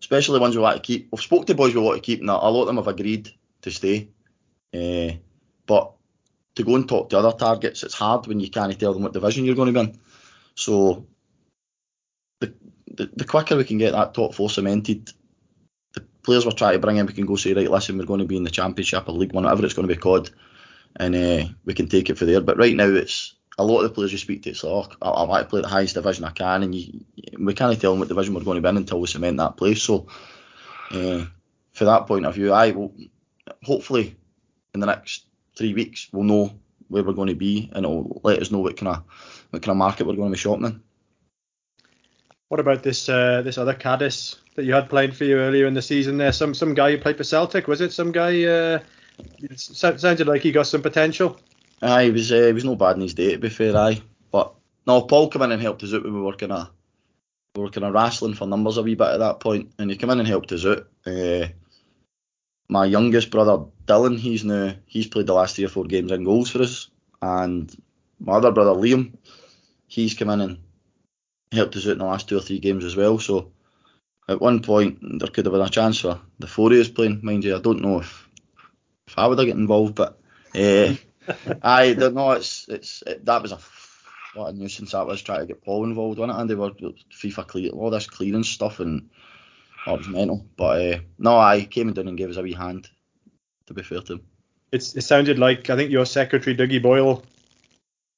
[0.00, 1.08] especially ones we want to keep.
[1.10, 3.30] We've spoke to boys we want to keep, and a lot of them have agreed
[3.62, 4.08] to stay.
[4.74, 5.16] Uh,
[5.66, 5.92] but
[6.54, 9.12] to go and talk to other targets, it's hard when you can't tell them what
[9.12, 9.98] division you're going to be in.
[10.54, 11.06] So
[12.40, 12.52] the,
[12.86, 15.12] the the quicker we can get that top four cemented,
[16.22, 18.26] players we're trying to bring in, we can go say, right, listen, we're going to
[18.26, 20.30] be in the Championship or League One, whatever it's going to be called,
[20.96, 22.40] and uh, we can take it for there.
[22.40, 25.10] But right now, it's a lot of the players you speak to, it's like, oh,
[25.10, 27.04] I, I want to play the highest division I can, and you,
[27.38, 29.56] we can't tell them what division we're going to be in until we cement that
[29.56, 29.82] place.
[29.82, 30.06] So,
[30.90, 31.24] uh,
[31.72, 32.94] for that point of view, I will
[33.62, 34.16] hopefully
[34.74, 35.24] in the next
[35.56, 36.52] three weeks we'll know
[36.88, 39.04] where we're going to be, and it'll let us know what kind of
[39.50, 40.82] what kind of market we're going to be shopping in.
[42.48, 45.74] What about this uh, this other Caddis that you had playing for you earlier in
[45.74, 46.18] the season?
[46.18, 47.92] There, some some guy who played for Celtic, was it?
[47.92, 48.80] Some guy uh,
[49.38, 51.40] it sounded like he got some potential.
[51.82, 54.02] Aye, he was uh, he was no bad in his day to be fair, aye.
[54.30, 54.54] But
[54.86, 56.70] no, Paul came in and helped us out we were working of
[57.56, 59.96] we were kind of wrestling for numbers a wee bit at that point, and he
[59.96, 60.86] came in and helped us out.
[61.06, 61.48] Uh,
[62.68, 66.24] my youngest brother Dylan, he's now he's played the last three or four games in
[66.24, 66.88] goals for us,
[67.22, 67.74] and
[68.18, 69.14] my other brother Liam,
[69.88, 70.58] he's come in and
[71.50, 73.18] helped us out in the last two or three games as well.
[73.18, 73.50] So
[74.28, 77.20] at one point there could have been a chance for the four of us playing.
[77.22, 78.28] Mind you, I don't know if
[79.06, 80.18] if I would have got involved, but.
[80.54, 80.94] Uh,
[81.62, 82.32] I don't know.
[82.32, 83.58] It's it's it, that was a
[84.34, 86.70] what a nuisance that was trying to get Paul involved on it, and they were
[86.70, 89.10] FIFA clear all this clearance stuff, and
[89.86, 90.44] oh, it was mental.
[90.56, 92.88] But uh, no, I came down and gave us a wee hand.
[93.66, 94.22] To be fair to him,
[94.72, 97.22] It's, it sounded like I think your secretary Dougie Boyle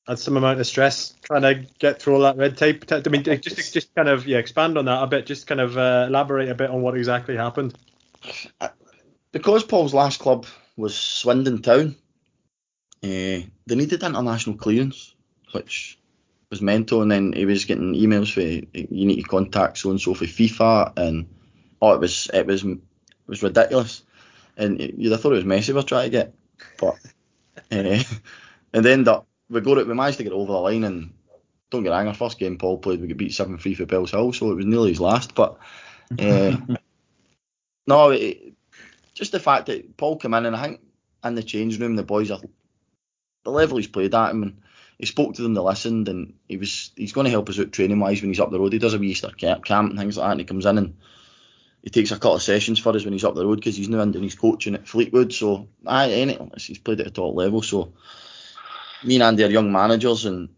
[0.07, 2.85] had some amount of stress trying to get through all that red tape.
[2.91, 5.27] I mean, just just kind of yeah, expand on that a bit.
[5.27, 7.77] Just kind of uh, elaborate a bit on what exactly happened.
[9.31, 11.97] because Paul's last club was Swindon Town.
[13.05, 15.15] Uh, they needed international clearance,
[15.53, 15.99] which
[16.51, 17.03] was mental.
[17.03, 20.25] And then he was getting emails for you need to contact so and so for
[20.25, 21.29] FIFA, and
[21.81, 22.79] oh, it was it was it
[23.27, 24.03] was ridiculous.
[24.57, 26.35] And you'd have thought it was Messi we're trying to get,
[26.79, 26.95] but
[27.71, 28.03] uh,
[28.73, 29.87] and then that we got it.
[29.87, 31.12] We managed to get over the line, and
[31.71, 34.35] don't get wrong, our first game Paul played, we got beat seven three for Bellshill,
[34.35, 35.35] so it was nearly his last.
[35.35, 35.59] But
[36.19, 36.57] uh,
[37.87, 38.55] no, it,
[39.15, 40.81] just the fact that Paul came in, and I think
[41.25, 42.41] in the change room the boys are
[43.45, 44.62] the level he's played at him and
[44.99, 47.73] he spoke to them, they listened, and he was he's going to help us out
[47.73, 48.73] training wise when he's up the road.
[48.73, 50.79] He does a wee Easter camp, camp and things like that, and he comes in
[50.79, 50.97] and
[51.83, 53.88] he takes a couple of sessions for us when he's up the road because he's
[53.88, 55.33] now in and he's coaching at Fleetwood.
[55.33, 57.62] So any, he's played at a top level.
[57.62, 57.93] So
[59.05, 60.49] me and Andy are young managers and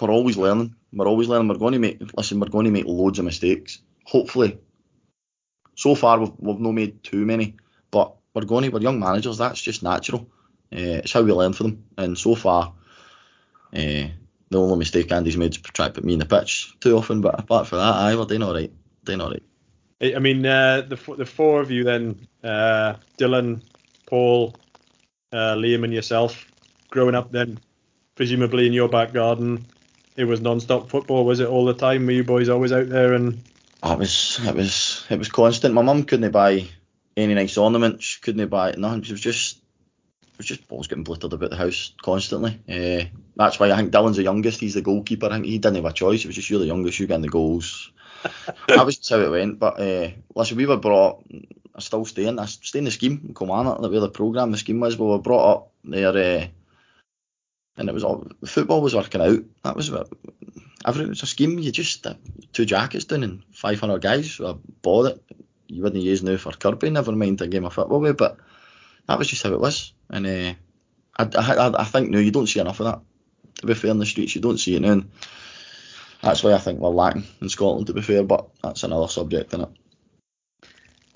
[0.00, 0.74] we're always learning.
[0.92, 1.48] We're always learning.
[1.48, 2.40] We're going to make listen.
[2.40, 3.80] We're going to make loads of mistakes.
[4.04, 4.58] Hopefully,
[5.74, 7.56] so far we've we've not made too many,
[7.90, 8.70] but we're going to.
[8.70, 9.38] We're young managers.
[9.38, 10.28] That's just natural.
[10.72, 11.84] Uh, it's how we learn from them.
[11.98, 12.74] And so far,
[13.72, 14.08] uh,
[14.50, 17.20] the only mistake Andy's made is try to put me in the pitch too often.
[17.20, 18.72] But apart from that, I we're doing all right.
[19.04, 19.42] Doing all right.
[20.00, 23.62] I mean, uh, the the four of you then, uh, Dylan,
[24.06, 24.54] Paul,
[25.32, 26.46] uh, Liam, and yourself,
[26.94, 27.58] growing up then,
[28.14, 29.66] presumably in your back garden,
[30.16, 31.26] it was non-stop football.
[31.26, 32.06] Was it all the time?
[32.06, 33.12] Were you boys always out there?
[33.12, 33.42] And
[33.82, 35.74] Oh, it was it was it was constant.
[35.74, 36.66] My mum couldn't buy
[37.18, 38.16] any nice ornaments.
[38.16, 39.02] Couldn't buy nothing.
[39.02, 42.58] It was just it was just balls getting blittered about the house constantly.
[42.66, 43.04] Uh,
[43.36, 44.60] that's why I think Dylan's the youngest.
[44.60, 45.26] He's the goalkeeper.
[45.26, 46.24] I think he didn't have a choice.
[46.24, 46.98] It was just you're the youngest.
[46.98, 47.92] You getting the goals.
[48.68, 49.58] that was just how it went.
[49.58, 51.22] But uh, listen, we were brought.
[51.74, 52.38] I still stay in.
[52.38, 53.80] I stay in the scheme in Kilmarnock.
[53.80, 54.96] Like where the program, the scheme was.
[54.96, 56.46] We were brought up there, uh,
[57.76, 59.40] and it was all football was working out.
[59.62, 60.08] That was what
[60.84, 61.58] every it was a scheme.
[61.58, 62.14] You just uh,
[62.52, 64.40] two jackets down and 500 guys.
[64.40, 65.22] I bought it.
[65.66, 66.90] You wouldn't use now for Kirby.
[66.90, 68.38] Never mind a game of football but
[69.06, 69.92] that was just how it was.
[70.10, 70.54] And uh,
[71.16, 73.00] I, I, I think now you don't see enough of that.
[73.56, 74.92] To be fair, in the streets, you don't see it now.
[74.92, 75.10] And
[76.22, 77.86] that's why I think we're lacking in Scotland.
[77.86, 79.78] To be fair, but that's another subject, isn't it?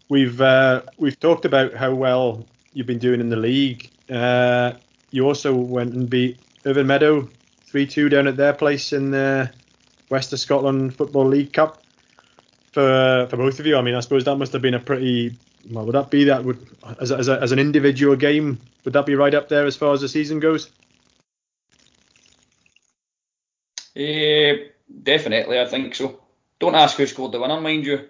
[0.08, 3.90] we've uh, we've talked about how well you've been doing in the league.
[4.10, 4.72] Uh,
[5.10, 7.28] you also went and beat Irvine Meadow
[7.66, 9.50] three two down at their place in the
[10.10, 11.82] West of Scotland Football League Cup
[12.72, 13.76] for for both of you.
[13.76, 15.36] I mean, I suppose that must have been a pretty
[15.70, 15.86] well.
[15.86, 16.66] Would that be that would
[17.00, 18.58] as a, as, a, as an individual game?
[18.84, 20.70] Would that be right up there as far as the season goes?
[23.96, 24.68] Uh,
[25.02, 26.20] definitely, I think so.
[26.58, 28.08] Don't ask who scored the winner, mind you.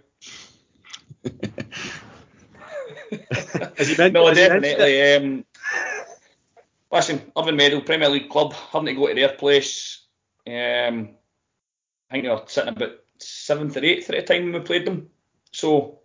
[3.98, 5.14] no, definitely.
[5.14, 5.44] Um,
[6.90, 10.06] listen, Irvine Meadow, Premier League club, having to go to their place.
[10.46, 11.10] Um,
[12.10, 14.86] I think they were sitting about seventh or eighth at the time when we played
[14.86, 15.10] them.
[15.52, 16.00] So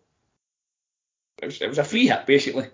[1.41, 2.67] it was, it was a free hit basically.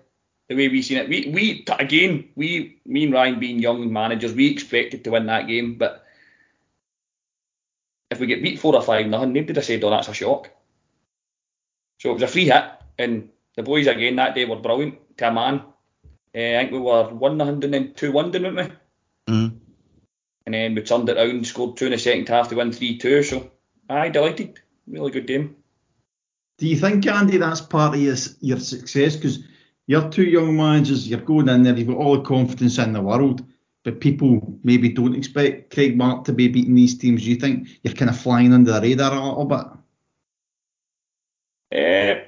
[0.48, 4.34] The way we seen it, we we again we me and Ryan being young managers,
[4.34, 6.04] we expected to win that game, but
[8.10, 10.14] if we get beat four or five nothing, nobody would have said, "Oh, that's a
[10.14, 10.50] shock."
[11.98, 12.64] So it was a free hit,
[12.98, 15.62] and the boys again that day were brilliant to a man.
[16.34, 18.62] Uh, I think we were one nothing and then two one, didn't we?
[19.28, 19.58] Mm.
[20.46, 22.98] And then we turned it around, scored two in the second half to win three
[22.98, 23.22] two.
[23.22, 23.50] So
[23.88, 25.56] I delighted, really good game.
[26.58, 29.16] Do you think, Andy, that's part of your, your success?
[29.16, 29.38] Because
[29.86, 33.00] you're two young managers, you're going in there, you've got all the confidence in the
[33.00, 33.42] world,
[33.82, 37.24] but people maybe don't expect Craigmark to be beating these teams.
[37.24, 39.66] Do you think you're kind of flying under the radar a little bit?
[41.72, 42.20] Uh,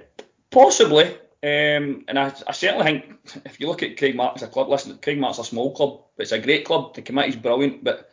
[0.51, 1.19] possibly.
[1.45, 4.97] Um, and I, I, certainly think if you look at Craigmark as a club, listen,
[4.99, 6.95] Craigmark's a small club, but it's a great club.
[6.95, 8.13] The committee's brilliant, but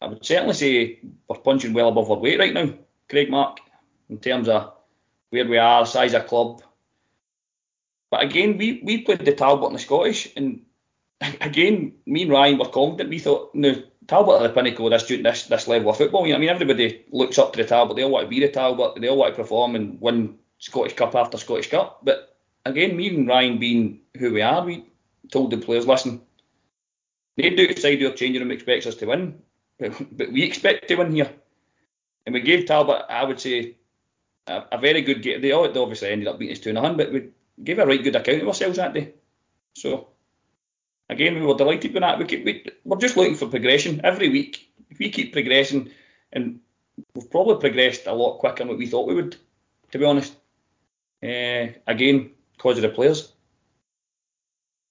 [0.00, 2.74] I would certainly say we're punching well above our weight right now,
[3.08, 3.58] Craigmark,
[4.10, 4.72] in terms of
[5.30, 6.62] where we are, size of club.
[8.10, 10.62] But again, we, we played the Talbot and the Scottish, and
[11.40, 13.10] again, me and Ryan were confident.
[13.10, 16.26] We thought, no, Talbot are the pinnacle of this, this, this level of football.
[16.26, 17.96] You know, I mean, everybody looks up to the Talbot.
[17.96, 19.00] They all want to be the Talbot.
[19.00, 21.98] They all want to perform and win Scottish Cup after Scottish Cup.
[22.04, 24.86] But again, me and Ryan being who we are, we
[25.32, 26.22] told the players, listen,
[27.36, 29.42] they do outside our changing room expects us to win,
[29.78, 31.32] but, we expect to win here.
[32.24, 33.76] And we gave Talbot, I would say,
[34.46, 35.40] a, a very good game.
[35.40, 37.30] They, obviously ended up beating us 2 0, but we
[37.64, 39.14] gave a right good account of ourselves that day.
[39.74, 40.08] So,
[41.10, 42.20] again, we were delighted with that.
[42.20, 44.70] We keep, we, we're just looking for progression every week.
[44.90, 45.90] If we keep progressing,
[46.32, 46.60] and
[47.14, 49.36] we've probably progressed a lot quicker than what we thought we would,
[49.90, 50.36] to be honest.
[51.22, 53.32] Uh, again, because of the players.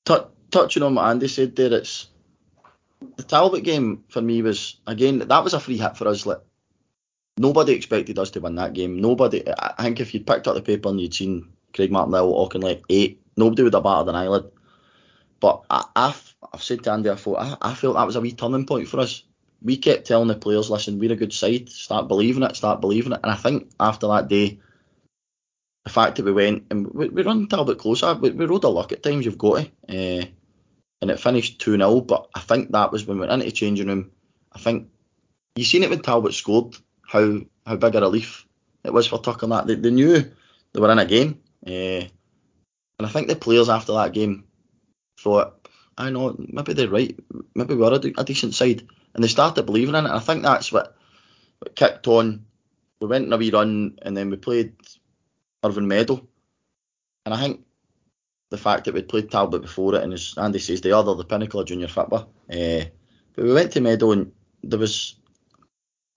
[0.06, 0.16] T-
[0.50, 2.08] touching on what Andy said there, it's
[3.18, 6.26] the Talbot game for me was again that was a free hit for us.
[6.26, 6.42] Like
[7.38, 9.00] nobody expected us to win that game.
[9.00, 9.44] Nobody.
[9.58, 13.22] I think if you'd picked up the paper and you'd seen Craig Martinell like eight,
[13.38, 14.52] nobody would have batted an eyelid.
[15.40, 18.34] But I, have I've said to Andy before, I, I felt that was a wee
[18.34, 19.24] turning point for us.
[19.64, 21.70] We kept telling the players, listen, we're a good side.
[21.70, 22.56] Start believing it.
[22.56, 23.20] Start believing it.
[23.24, 24.60] And I think after that day,
[25.84, 28.70] the fact that we went and we, we run Talbot closer, we, we rode a
[28.70, 29.26] luck at times.
[29.26, 30.22] You've got to.
[30.22, 30.26] Uh,
[31.02, 32.02] and it finished 2 0.
[32.02, 34.12] But I think that was when we went into the changing room.
[34.54, 34.90] I think
[35.56, 36.76] you seen it when Talbot scored
[37.08, 38.46] how how big a relief
[38.84, 39.68] it was for Tucker and that.
[39.68, 40.32] They, they knew
[40.74, 41.42] they were in a game.
[41.66, 42.06] Uh,
[42.98, 44.46] and I think the players after that game
[45.20, 45.68] thought,
[45.98, 47.18] I know, maybe they're right.
[47.56, 48.88] Maybe we are a, a decent side.
[49.14, 50.10] And they started believing in it.
[50.10, 50.96] And I think that's what,
[51.60, 52.46] what kicked on.
[53.00, 54.74] We went on a wee run and then we played
[55.64, 56.28] Irvine Meadow.
[57.26, 57.62] And I think
[58.50, 61.24] the fact that we'd played Talbot before it, and as Andy says, they are the
[61.24, 62.32] pinnacle of junior football.
[62.52, 62.86] Uh,
[63.34, 64.32] but we went to Meadow and
[64.64, 65.16] there was,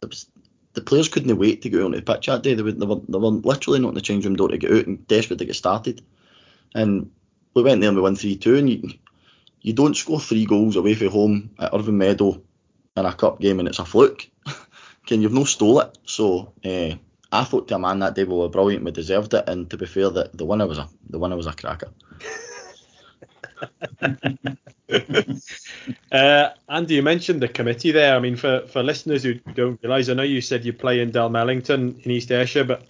[0.00, 0.26] there was
[0.74, 2.54] the players couldn't wait to go onto the pitch that day.
[2.54, 4.72] They were, they were, they were literally not in the change room door to get
[4.72, 6.02] out and desperate to get started.
[6.74, 7.10] And
[7.54, 8.56] we went there and we won 3 2.
[8.56, 8.90] And you,
[9.60, 12.42] you don't score three goals away from home at Irvine Meadow
[12.96, 14.28] in a cup game and it's a fluke.
[15.06, 15.96] Can you've no stole it.
[16.04, 16.96] So uh,
[17.34, 19.44] I thought to a man that day we were brilliant, we deserved it.
[19.48, 21.90] And to be fair, the, the winner was a the winner was a cracker.
[26.12, 28.14] uh, Andy, you mentioned the committee there.
[28.14, 31.10] I mean, for, for listeners who don't realise, I know you said you play in
[31.10, 32.86] Dalmellington in East Ayrshire, but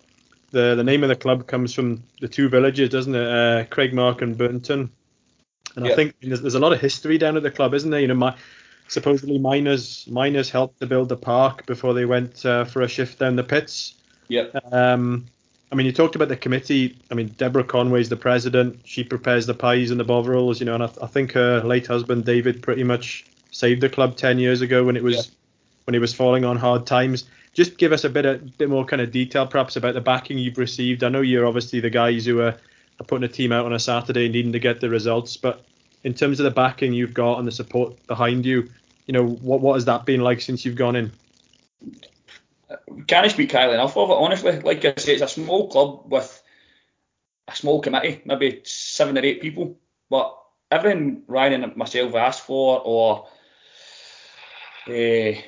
[0.50, 3.26] the, the name of the club comes from the two villages, doesn't it?
[3.26, 4.90] Uh, Craigmark and Burnton.
[5.76, 8.00] And I think there's, there's, a lot of history down at the club, isn't there?
[8.00, 8.36] You know, my,
[8.86, 13.18] supposedly miners miners helped to build the park before they went uh, for a shift
[13.18, 13.96] down the pits.
[14.28, 14.46] Yeah.
[14.72, 15.26] Um,
[15.72, 16.96] I mean, you talked about the committee.
[17.10, 18.80] I mean, Deborah Conway's the president.
[18.84, 21.86] She prepares the pies and the bovrils, you know, and I, I think her late
[21.86, 25.34] husband David pretty much saved the club ten years ago when it was yeah.
[25.84, 27.24] when he was falling on hard times.
[27.54, 30.38] Just give us a bit of bit more kind of detail, perhaps, about the backing
[30.38, 31.02] you've received.
[31.02, 32.56] I know you're obviously the guys who are,
[33.00, 35.64] are putting a team out on a Saturday needing to get the results, but
[36.04, 38.68] in terms of the backing you've got and the support behind you,
[39.06, 41.10] you know, what what has that been like since you've gone in?
[43.06, 44.60] Can't speak highly enough of it, honestly.
[44.60, 46.42] Like I say, it's a small club with
[47.48, 49.78] a small committee, maybe seven or eight people.
[50.10, 50.38] But
[50.70, 53.26] everything Ryan and myself asked for, or
[54.86, 55.42] uh, we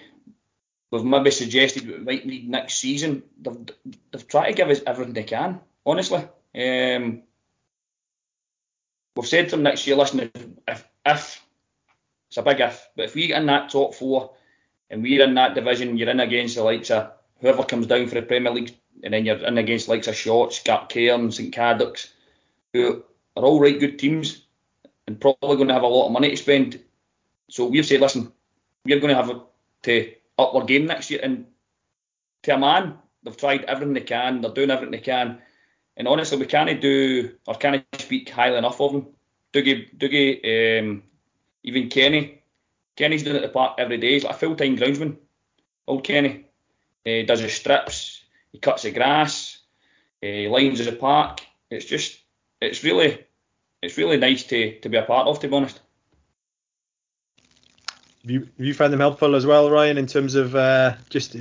[0.91, 3.23] we've maybe suggested we might need next season.
[3.41, 3.67] They've,
[4.11, 6.25] they've tried to give us everything they can, honestly.
[6.55, 7.23] Um,
[9.15, 10.31] we've said to them next year, listen,
[10.67, 11.43] if, if,
[12.29, 14.33] it's a big if, but if we get in that top four
[14.91, 18.15] and we're in that division, you're in against the likes of whoever comes down for
[18.15, 22.13] the Premier League, and then you're in against likes of Shotts, Cairn, St Cadoc's,
[22.73, 23.05] who
[23.37, 24.47] are all right good teams
[25.07, 26.83] and probably going to have a lot of money to spend.
[27.49, 28.33] So we've said, listen,
[28.85, 29.41] we're going to have
[29.83, 31.21] to up our game next year.
[31.23, 31.47] And
[32.43, 35.39] to a man, they've tried everything they can, they're doing everything they can.
[35.97, 39.07] And honestly, we can't do or can't speak highly enough of them.
[39.53, 41.03] Dougie, Dougie, um,
[41.63, 42.43] even Kenny.
[42.97, 44.13] Kenny's doing it at the park every day.
[44.13, 45.17] He's like a full time groundsman.
[45.87, 46.47] Old Kenny.
[47.07, 49.59] He does his strips, he cuts the grass,
[50.25, 51.41] uh, he lines the park.
[51.71, 52.19] It's just,
[52.61, 53.25] it's really,
[53.81, 55.81] it's really nice to, to be a part of, to be honest.
[58.23, 61.37] Have you, have you found them helpful as well, Ryan, in terms of uh, just,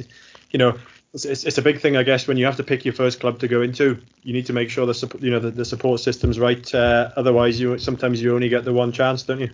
[0.52, 0.78] you know,
[1.14, 3.40] it's, it's, a big thing, I guess, when you have to pick your first club
[3.40, 4.00] to go into.
[4.22, 6.76] You need to make sure the you know the, the support system's right.
[6.76, 9.50] Uh, otherwise, you sometimes you only get the one chance, don't you?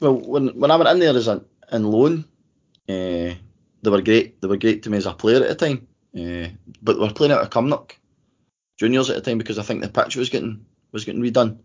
[0.00, 2.24] Well, when when I went in there as an in loan,
[3.84, 4.40] they were great.
[4.40, 5.86] They were great to me as a player at the time.
[6.16, 6.48] Uh,
[6.82, 7.92] but we were playing out of Cumnock
[8.78, 11.58] juniors at the time because I think the pitch was getting was getting redone.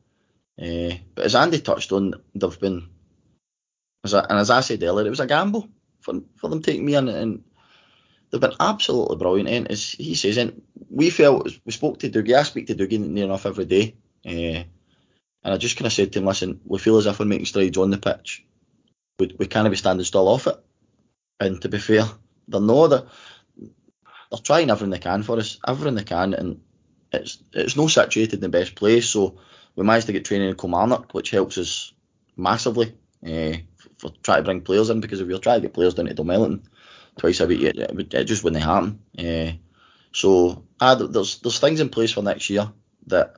[0.62, 2.90] Uh, but as Andy touched on, they've been
[4.04, 5.70] as I, and as I said earlier, it was a gamble
[6.02, 7.44] for for them taking me in, and
[8.30, 9.50] they've been absolutely brilliant.
[9.50, 12.36] And as he says, and we felt we spoke to Dougie.
[12.36, 13.96] I speak to Dougie near enough every day,
[14.26, 14.64] uh,
[15.44, 17.46] and I just kind of said to him, listen, we feel as if we're making
[17.46, 18.46] strides on the pitch.
[19.20, 20.58] We, we can't be standing still off it.
[21.40, 22.06] And to be fair,
[22.48, 23.08] they know not.
[24.32, 26.62] They're, trying everything they can for us, everything they can, and
[27.12, 29.08] it's it's no situated in the best place.
[29.08, 29.40] So
[29.76, 31.94] we managed to get training in Kilmarnock, which helps us
[32.38, 33.58] massively uh,
[33.98, 36.14] for trying to bring players in because if you're trying to get players down to
[36.14, 36.64] Dalmellington
[37.18, 39.00] twice a week, it, it, it just wouldn't happen.
[39.18, 39.54] Uh,
[40.12, 42.72] so uh, there's there's things in place for next year
[43.08, 43.36] that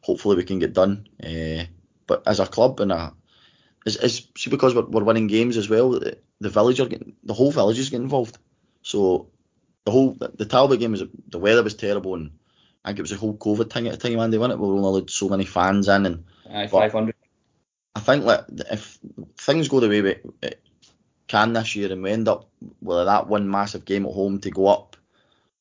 [0.00, 1.06] hopefully we can get done.
[1.22, 1.64] Uh,
[2.06, 3.12] but as a club and a
[3.86, 7.14] is, is see because we're, we're winning games as well, the, the village are getting
[7.24, 8.38] the whole village is getting involved.
[8.82, 9.28] So
[9.84, 12.32] the whole the, the Talbot game was the weather was terrible and
[12.84, 14.62] I think it was a whole COVID thing at the time, Andy, wasn't it?
[14.62, 17.14] We only allowed so many fans in and Aye, 500.
[17.94, 18.98] I think like if
[19.36, 20.16] things go the way we
[21.28, 22.48] can this year and we end up
[22.80, 24.96] with that one massive game at home to go up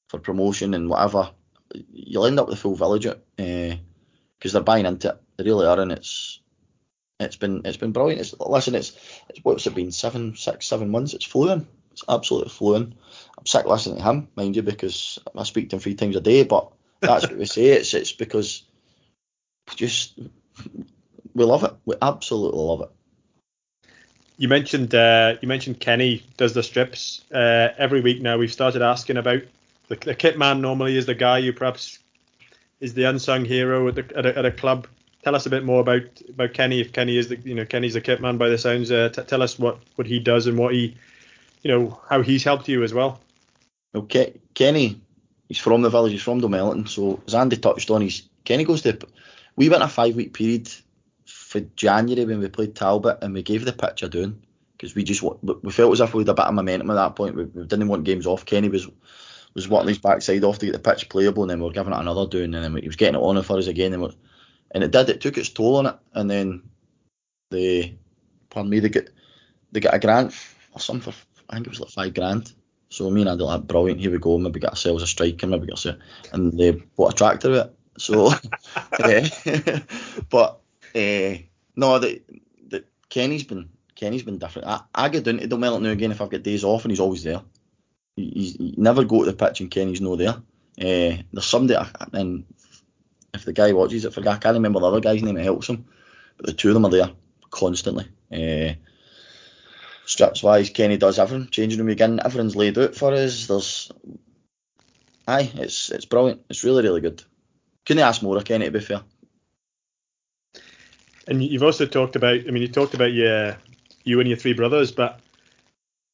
[0.08, 1.32] for promotion and whatever,
[1.92, 5.22] you'll end up with the full village because uh, they're buying into it.
[5.38, 6.40] They really are, and it's
[7.20, 8.22] it's been it's been brilliant.
[8.22, 8.98] It's, listen, it's,
[9.30, 11.14] it's what's it been seven, six, seven months?
[11.14, 11.68] It's fluent.
[11.92, 12.94] It's absolutely fluent.
[13.38, 16.22] I'm sick listening to him, mind you, because I speak to him three times a
[16.22, 16.44] day.
[16.44, 17.66] But that's what we say.
[17.66, 18.64] It's it's because
[19.76, 20.18] just
[21.34, 21.74] we love it.
[21.86, 22.90] We absolutely love it.
[24.38, 28.38] You mentioned uh, you mentioned Kenny does the strips uh, every week now.
[28.38, 29.42] We've started asking about
[29.90, 30.62] the, the kit man.
[30.62, 32.00] Normally is the guy who perhaps
[32.80, 34.88] is the unsung hero at, the, at, a, at a club.
[35.24, 36.80] Tell us a bit more about about Kenny.
[36.80, 38.92] If Kenny is the you know Kenny's a kit man by the sounds.
[38.92, 40.96] Uh, t- tell us what what he does and what he
[41.62, 43.20] you know how he's helped you as well.
[43.94, 45.02] Okay, Kenny,
[45.48, 46.14] he's from the village.
[46.14, 46.88] He's from Dalmellington.
[46.88, 48.98] So as Andy touched on, he's Kenny goes to.
[49.56, 50.72] We went a five week period
[51.26, 54.42] for January when we played Talbot and we gave the pitch a doing
[54.74, 57.16] because we just we felt as if we had a bit of momentum at that
[57.16, 57.36] point.
[57.36, 58.46] We, we didn't want games off.
[58.46, 58.88] Kenny was
[59.54, 61.92] was working his backside off to get the pitch playable, and then we were giving
[61.92, 64.16] it another doing, and then he was getting it on for us again, and,
[64.72, 65.10] and it did.
[65.10, 66.64] It took its toll on it, and then
[67.52, 67.98] they,
[68.50, 69.10] pardon me, they get
[69.72, 70.34] they get a grant
[70.74, 71.18] or something for
[71.50, 72.54] I think it was like five grand.
[72.90, 74.00] So me and Andy like brilliant.
[74.00, 74.38] Here we go.
[74.38, 75.48] Maybe get ourselves a striker.
[75.48, 76.00] Maybe get ourselves,
[76.32, 77.76] and they bought a tractor with it.
[77.98, 78.34] So,
[79.00, 79.80] uh,
[80.30, 80.62] but
[80.96, 81.38] uh,
[81.76, 82.22] no, the,
[82.68, 84.68] the Kenny's been Kenny's been different.
[84.68, 87.00] I, I get down to Dalmellington now again if I've got days off and he's
[87.00, 87.42] always there.
[88.16, 90.36] He, he never go to the pitch and Kenny's no there.
[90.80, 91.78] Uh, there's somebody
[92.14, 92.46] and
[93.34, 95.38] if the guy watches it, forget I can't remember the other guy's name.
[95.38, 95.86] It helps him,
[96.38, 97.12] but the two of them are there
[97.50, 98.08] constantly.
[98.32, 98.74] Uh,
[100.06, 101.50] strips wise, Kenny does everything.
[101.50, 103.48] Changing room again, everything's laid out for us.
[103.48, 103.92] There's,
[105.28, 106.42] aye, it's it's brilliant.
[106.50, 107.24] It's really really good.
[107.86, 109.02] Couldn't ask more of Kenny to be fair.
[111.28, 113.58] And you've also talked about, I mean, you talked about your
[114.04, 115.20] you and your three brothers, but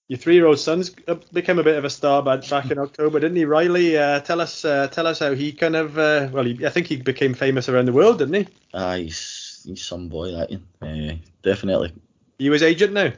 [0.08, 0.92] your three-year-old son's
[1.34, 3.46] became a bit of a star back, back in October, didn't he?
[3.46, 6.70] Riley, uh, tell us, uh, tell us how he kind of, uh, well, he, I
[6.70, 8.48] think he became famous around the world, didn't he?
[8.74, 10.52] Ah, he's he's some boy, that
[10.82, 11.94] uh, definitely.
[12.38, 13.14] You his agent now?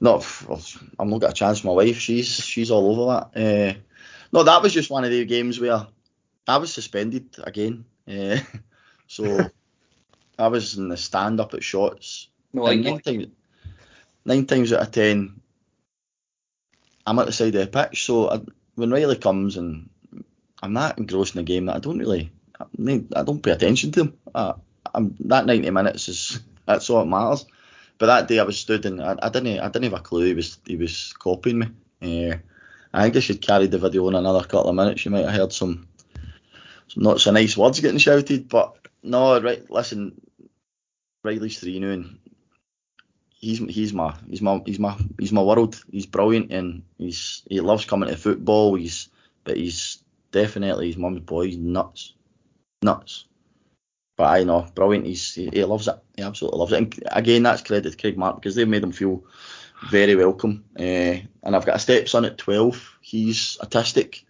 [0.00, 0.20] No,
[0.98, 1.62] I'm not got a chance.
[1.64, 3.40] My wife, she's she's all over that.
[3.40, 3.78] Uh,
[4.32, 5.86] no, that was just one of the games where
[6.48, 7.84] I was suspended again.
[8.08, 8.38] Uh,
[9.06, 9.48] so
[10.38, 12.26] I was in the stand up at Shotts.
[12.52, 13.26] No, like nine, times,
[14.24, 15.40] nine times out of ten,
[17.06, 18.04] I'm at the side of the pitch.
[18.06, 18.40] So I,
[18.74, 19.88] when Riley comes and
[20.62, 22.30] I'm that engrossed in the game that I don't really,
[22.60, 24.18] I don't pay attention to him.
[24.34, 24.54] I,
[24.94, 27.46] I'm that 90 minutes is that's all that matters.
[27.98, 30.26] But that day I was stood and I, I didn't I didn't have a clue
[30.26, 31.66] he was he was copying me.
[32.32, 32.36] Uh,
[32.92, 35.04] I think I should carry the video in another couple of minutes.
[35.04, 35.86] You might have heard some
[36.88, 39.68] some not so nice words getting shouted, but no, right.
[39.70, 40.20] Listen,
[41.24, 42.18] Riley's three now, and
[43.42, 45.82] he's he's my he's my he's my he's my world.
[45.90, 48.76] He's brilliant, and he's he loves coming to football.
[48.76, 49.08] He's
[49.44, 51.46] but he's definitely his mum's boy.
[51.46, 52.14] He's nuts,
[52.82, 53.26] nuts.
[54.16, 55.06] But I know, brilliant.
[55.06, 55.96] He's he, he loves it.
[56.16, 56.78] He absolutely loves it.
[56.78, 59.24] And again, that's credit to Craigmark because they've made him feel
[59.90, 60.64] very welcome.
[60.78, 62.98] Uh, and I've got a stepson at 12.
[63.00, 64.22] He's autistic,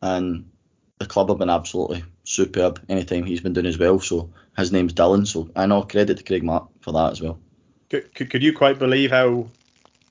[0.00, 0.50] and
[0.98, 4.00] the club have been absolutely superb anytime he's been doing as well.
[4.00, 5.26] So his name's Dylan.
[5.26, 7.38] So I know credit to Craigmark for that as well.
[7.90, 9.48] Could, could, could you quite believe how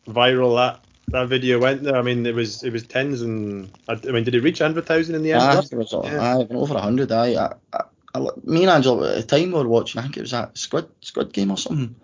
[0.07, 1.95] viral that that video went there?
[1.95, 5.15] I mean, it was it was tens and I, mean, did it reach hundred thousand
[5.15, 5.41] in the end?
[5.43, 6.37] Ah, it was yeah.
[6.37, 7.11] I, over hundred.
[7.11, 7.35] I,
[7.73, 7.81] I,
[8.13, 9.99] I, me and Angela at the time we were watching.
[9.99, 11.95] I think it was that Squid squad game or something.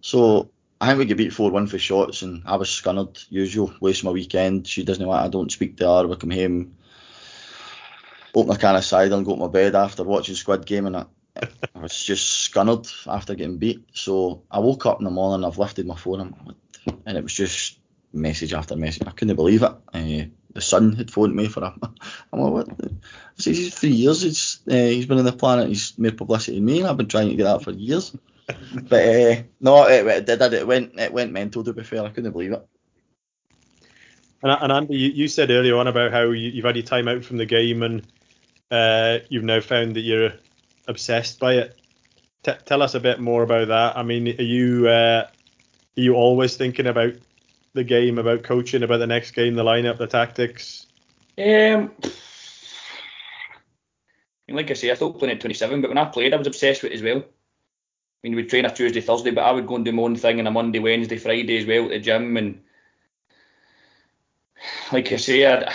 [0.00, 0.50] So
[0.80, 4.02] I think we get beat 4 1 for Shotts, and I was scunnered, usual, waste
[4.02, 4.66] my weekend.
[4.66, 6.06] She doesn't want, I don't speak to her.
[6.06, 6.76] We come home,
[8.34, 10.96] open a can of cider, and go to my bed after watching Squid Game, and
[10.96, 11.04] I,
[11.36, 13.84] I was just scunnered after getting beat.
[13.92, 16.34] So I woke up in the morning, I've lifted my phone,
[17.06, 17.78] and it was just
[18.12, 19.06] message after message.
[19.06, 19.72] I couldn't believe it.
[19.94, 21.74] Uh, the son had phoned me for a.
[22.32, 22.68] I'm like, what?
[22.70, 22.86] I
[23.36, 24.22] said, he's three years.
[24.22, 25.68] He's, uh, he's been on the planet.
[25.68, 28.16] He's made publicity in me, and I've been trying to get that for years
[28.88, 30.52] but uh, no, it, it, did.
[30.52, 30.98] It went.
[30.98, 31.62] It went mental.
[31.64, 32.66] To be fair, I couldn't believe it.
[34.42, 37.08] And, and Andy, you, you, said earlier on about how you, have had your time
[37.08, 38.06] out from the game and
[38.70, 40.32] uh, you've now found that you're
[40.90, 41.78] obsessed by it.
[42.42, 43.96] T- tell us a bit more about that.
[43.96, 45.26] I mean, are you uh,
[45.96, 47.14] are you always thinking about
[47.72, 50.86] the game, about coaching, about the next game, the lineup, the tactics?
[51.38, 51.92] Um,
[54.48, 56.82] like I say, I thought playing at 27, but when I played, I was obsessed
[56.82, 57.18] with it as well.
[57.18, 57.22] I
[58.22, 60.40] mean, we'd train a Tuesday, Thursday, but I would go and do my own thing
[60.40, 62.36] on a Monday, Wednesday, Friday as well at the gym.
[62.36, 62.62] And
[64.92, 65.72] like I say, I'd,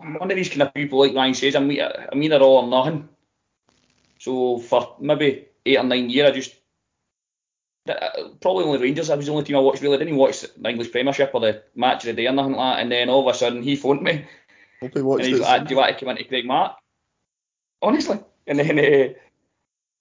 [0.00, 2.66] I'm one of these kind of people, like Ryan says, I'm, I'm either all or
[2.66, 3.08] nothing.
[4.20, 6.54] So for maybe eight or nine years, I just
[8.40, 9.08] probably only Rangers.
[9.08, 9.96] I was the only team I watched really.
[9.96, 12.76] I didn't watch the English Premiership or the match of the day or nothing like
[12.76, 12.82] that.
[12.82, 14.26] And then all of a sudden he phoned me.
[14.82, 16.74] Hope he watched and he's like, "Do you want to come into Craigmark?"
[17.80, 19.14] Honestly, and then uh,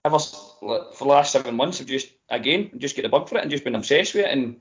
[0.04, 3.42] ever for the last seven months, I've just again just get the bug for it
[3.42, 4.32] and just been obsessed with it.
[4.32, 4.60] And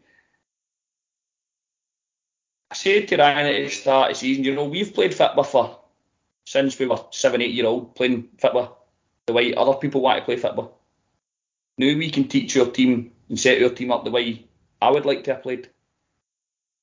[2.71, 5.43] I said to Ryan at the start of the season, you know, we've played football
[5.43, 5.81] for
[6.47, 8.78] since we were seven, eight year old playing football
[9.29, 10.81] the way other people want to play football.
[11.79, 14.49] Now we can teach your team and set your team up the way
[14.83, 15.69] I would like to have played.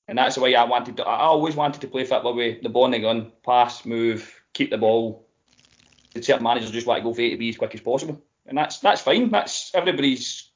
[0.08, 1.04] And that's the way I wanted to.
[1.04, 4.78] I always wanted to play football with the ball and the pass, move, keep the
[4.78, 5.28] ball.
[6.14, 8.22] The certain managers just want to go for A to B as quick as possible
[8.46, 9.30] and that's that's fine.
[9.30, 10.50] That's everybody's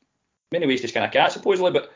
[0.52, 1.72] many ways to skin a cat, supposedly.
[1.72, 1.92] But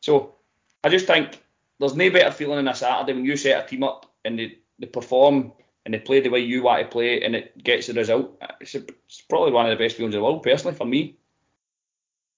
[0.00, 0.36] so
[0.82, 1.42] I just think
[1.78, 4.58] there's no better feeling on a Saturday when you set a team up and they,
[4.78, 5.52] they perform
[5.84, 8.42] and they play the way you want to play and it gets the result.
[8.60, 11.16] It's, a, it's probably one of the best feelings in the world, personally, for me.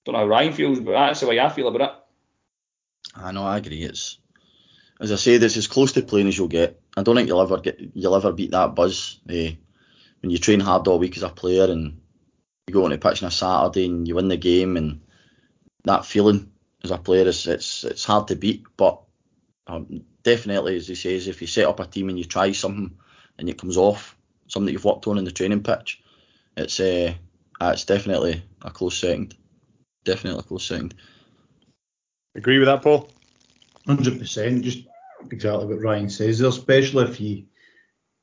[0.05, 1.97] Don't know how Ryan feels, but that's the way I feel about it.
[3.15, 3.83] I know, I agree.
[3.83, 4.19] It's
[5.03, 6.81] as I say, this as close to playing as you'll get.
[6.97, 9.55] I don't think you'll ever get you'll ever beat that buzz eh,
[10.21, 12.01] when you train hard all week as a player and
[12.69, 15.01] you go on the pitch on a Saturday and you win the game, and
[15.85, 16.53] that feeling
[16.85, 18.65] as a player is it's it's hard to beat.
[18.77, 19.01] But
[19.67, 22.97] um, definitely, as he says, if you set up a team and you try something
[23.43, 24.17] and it comes off,
[24.47, 26.01] something that you've worked on in the training pitch,
[26.57, 27.13] it's uh,
[27.61, 29.35] it's definitely a close second.
[30.05, 30.95] Definitely a close second.
[32.37, 33.11] Agree with that, Paul?
[33.85, 34.63] Hundred percent.
[34.63, 34.87] Just
[35.31, 37.45] exactly what Ryan says there, especially if you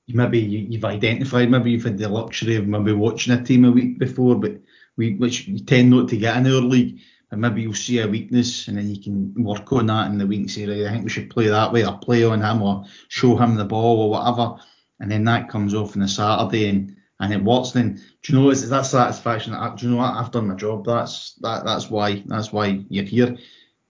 [0.07, 3.71] maybe you, have identified, maybe you've had the luxury of maybe watching a team a
[3.71, 4.53] week before, but
[4.95, 7.01] we which you tend not to get in our league.
[7.31, 10.25] And maybe you'll see a weakness and then you can work on that in the
[10.25, 12.63] week and say, right, I think we should play that way or play on him
[12.63, 14.59] or show him the ball or whatever.
[14.99, 17.71] And then that comes off on a Saturday and, and it works.
[17.71, 20.55] Then do you know it's that satisfaction that do you know what I've done my
[20.55, 20.85] job.
[20.85, 23.37] That's that that's why that's why you're here.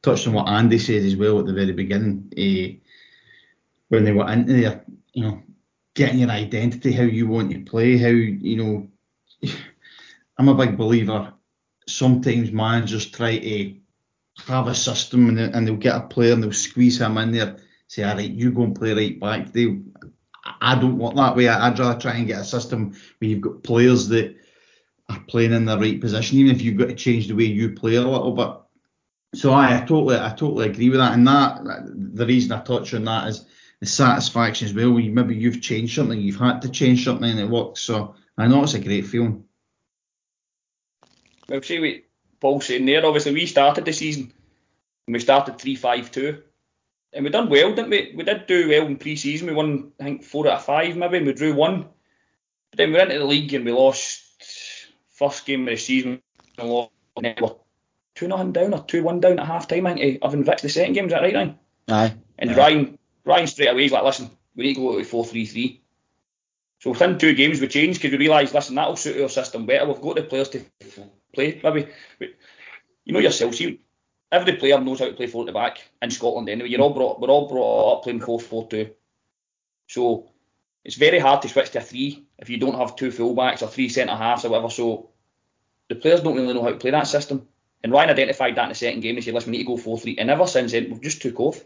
[0.02, 2.32] Touched on what Andy said as well at the very beginning.
[2.38, 2.76] Eh,
[3.90, 4.84] when they were into there,
[5.14, 5.42] you know,
[5.96, 8.88] getting your identity, how you want to play, how you know.
[10.38, 11.34] I'm a big believer.
[11.86, 13.76] Sometimes managers try to
[14.48, 17.58] have a system and, and they'll get a player and they'll squeeze him in there.
[17.88, 19.52] Say, all right, you go and play right back.
[19.52, 19.80] They,
[20.62, 21.48] I don't want that way.
[21.48, 24.36] I'd rather try and get a system where you've got players that
[25.10, 27.72] are playing in the right position, even if you've got to change the way you
[27.72, 28.50] play a little bit.
[29.40, 31.14] So I, I totally, I totally agree with that.
[31.14, 33.46] And that, the reason I touch on that is
[33.80, 34.92] the satisfaction as well.
[34.92, 37.82] Maybe you've changed something, you've had to change something, and it works.
[37.82, 39.46] So I know it's a great feeling.
[41.48, 42.04] Well, see what
[42.40, 43.06] Paul's saying there.
[43.06, 44.32] Obviously, we started the season
[45.08, 46.44] and we started three five two,
[47.14, 48.14] and we done well, didn't we?
[48.16, 49.48] We did do well in pre-season.
[49.48, 51.88] We won, I think, four out of five, maybe, and we drew one.
[52.72, 54.24] But then we went into the league and we lost
[55.12, 56.22] first game of the season.
[56.58, 57.56] And lost, and then we're
[58.16, 59.88] two nothing down or two one down at half time.
[59.88, 61.06] I think eh, of Invictus the second game.
[61.06, 61.60] Is that right, Ryan?
[61.90, 62.16] Aye.
[62.38, 65.46] And Ryan, Ryan straight away he's like, listen, we need to go to four three
[65.46, 65.82] three.
[66.80, 69.86] So within two games we changed because we realised, listen, that'll suit our system better.
[69.86, 70.64] We've got the players to
[71.34, 71.60] play.
[71.64, 71.88] Maybe
[73.04, 73.56] you know yourself.
[73.56, 73.82] See,
[74.32, 76.70] every player knows how to play four at the back in Scotland anyway.
[76.70, 78.92] You're all brought, we're all brought up playing four four two.
[79.88, 80.30] So
[80.84, 83.62] it's very hard to switch to a three if you don't have two full backs
[83.62, 84.70] or three centre halves or whatever.
[84.70, 85.10] So
[85.90, 87.48] the players don't really know how to play that system.
[87.84, 89.78] And Ryan identified that in the second game and said, listen, we need to go
[89.78, 90.18] 4 3.
[90.18, 91.64] And ever since then, we've just took off.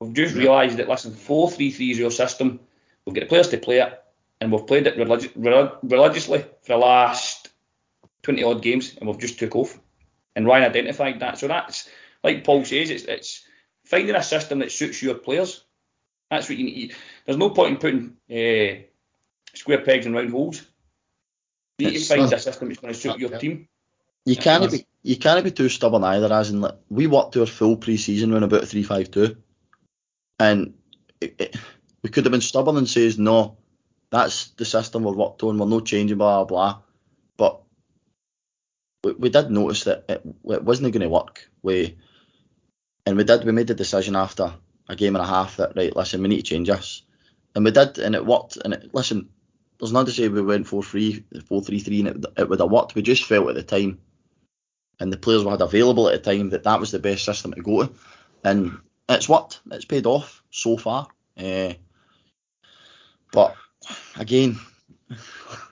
[0.00, 0.42] We've just yeah.
[0.42, 2.60] realised that, listen, 4 3 3 is your system.
[3.04, 4.02] We've got the players to play it.
[4.40, 7.48] And we've played it religi- religiously for the last
[8.22, 8.96] 20 odd games.
[8.96, 9.78] And we've just took off.
[10.36, 11.38] And Ryan identified that.
[11.38, 11.88] So that's,
[12.22, 13.44] like Paul says, it's, it's
[13.84, 15.64] finding a system that suits your players.
[16.30, 16.94] That's what you need.
[17.24, 18.82] There's no point in putting uh,
[19.54, 20.62] square pegs in round holes.
[21.78, 23.68] You need to find a system that's going to suit your team.
[24.24, 26.32] You can't be you can't be too stubborn either.
[26.32, 29.36] As in, like, we worked to our full pre-season run about three five two,
[30.40, 30.74] and
[31.20, 31.56] it, it,
[32.02, 33.56] we could have been stubborn and says no,
[34.10, 35.58] that's the system we're worked on.
[35.58, 36.82] We're not changing, blah blah blah.
[37.36, 37.60] But
[39.14, 41.48] we, did notice that it, it wasn't going to work.
[41.62, 41.96] We
[43.04, 43.44] and we did.
[43.44, 44.52] We made the decision after
[44.88, 47.02] a game and a half that right, listen, we need to change this,
[47.54, 48.56] and we did, and it worked.
[48.56, 49.28] And it, listen,
[49.78, 52.94] there's not to say we went 4-3, 4-3-3 and it, it would have worked.
[52.94, 53.98] We just felt at the time
[54.98, 57.52] and the players we had available at the time that that was the best system
[57.52, 57.92] to go to,
[58.44, 58.78] and
[59.08, 59.60] it's worked.
[59.70, 61.08] It's paid off so far.
[61.36, 61.74] Uh,
[63.32, 63.54] but
[64.16, 64.58] again,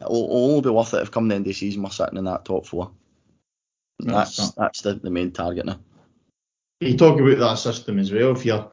[0.00, 2.24] it'll, only be worth it if come the end of the season we're sitting in
[2.24, 2.90] that top four.
[4.00, 5.80] That's that's, that's the, the main target now.
[6.80, 8.32] You talk about that system as well.
[8.32, 8.70] If you're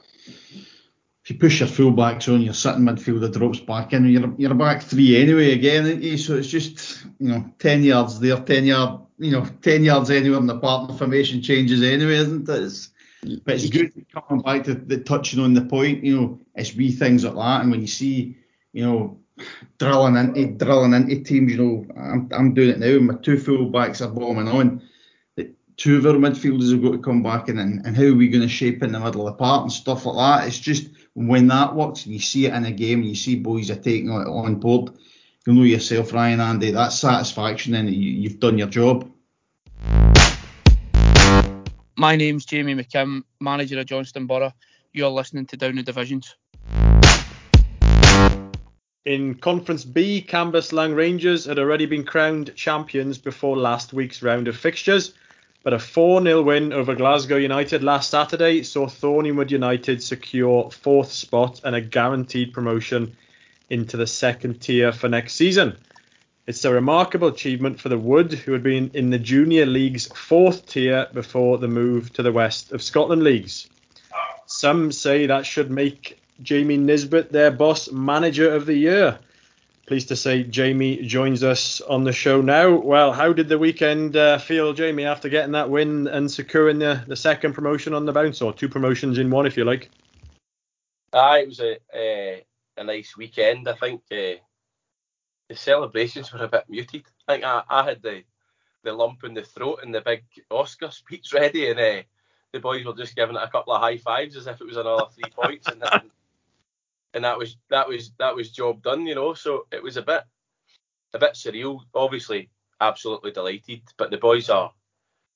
[1.23, 4.83] if you push your fullbacks on, your sitting midfielder drops back in, you're you're back
[4.83, 6.17] three anyway again, aren't you?
[6.17, 10.39] So it's just you know ten yards there, ten yard you know, 10 yards anywhere
[10.39, 12.63] in the park, the formation changes anyway, isn't it?
[12.63, 12.89] It's,
[13.43, 16.91] but it's good coming back to the touching on the point, you know, it's wee
[16.91, 17.61] things like that.
[17.61, 18.37] And when you see,
[18.73, 19.19] you know,
[19.77, 22.99] drilling into drilling into teams, you know, I'm, I'm doing it now.
[22.99, 24.81] My two full backs are bombing on.
[25.35, 28.15] The two of our midfielders have got to come back in, and, and how are
[28.15, 30.47] we going to shape in the middle of the park and stuff like that.
[30.47, 33.35] It's just when that works and you see it in a game and you see
[33.35, 34.91] boys are taking it on board
[35.45, 39.11] you'll know yourself, Ryan Andy, that's satisfaction then you, you've done your job.
[41.97, 44.51] My name's Jamie McKim, manager of Johnstone Burgh.
[44.91, 46.35] You're listening to Down the Divisions.
[49.05, 54.57] In Conference B, Cambuslang Rangers had already been crowned champions before last week's round of
[54.57, 55.13] fixtures,
[55.61, 61.11] but a 4 0 win over Glasgow United last Saturday saw Thorniewood United secure fourth
[61.11, 63.15] spot and a guaranteed promotion
[63.69, 65.77] into the second tier for next season.
[66.47, 70.65] It's a remarkable achievement for the Wood, who had been in the Junior League's fourth
[70.65, 73.67] tier before the move to the West of Scotland Leagues.
[74.47, 79.19] Some say that should make Jamie Nisbet their boss manager of the year.
[79.85, 82.75] Pleased to say Jamie joins us on the show now.
[82.75, 87.03] Well, how did the weekend uh, feel, Jamie, after getting that win and securing the,
[87.05, 89.91] the second promotion on the bounce, or two promotions in one, if you like?
[91.13, 92.39] Ah, it was a, uh,
[92.77, 93.67] a nice weekend.
[93.67, 94.41] I think uh,
[95.49, 97.03] the celebrations were a bit muted.
[97.27, 98.23] I think I, I had the
[98.83, 102.03] the lump in the throat and the big Oscar speech ready, and uh,
[102.51, 104.77] the boys were just giving it a couple of high fives as if it was
[104.77, 106.11] another three points, and, and
[107.15, 109.33] and that was that was that was job done, you know.
[109.33, 110.23] So it was a bit
[111.13, 111.79] a bit surreal.
[111.95, 112.49] Obviously,
[112.79, 114.71] absolutely delighted, but the boys are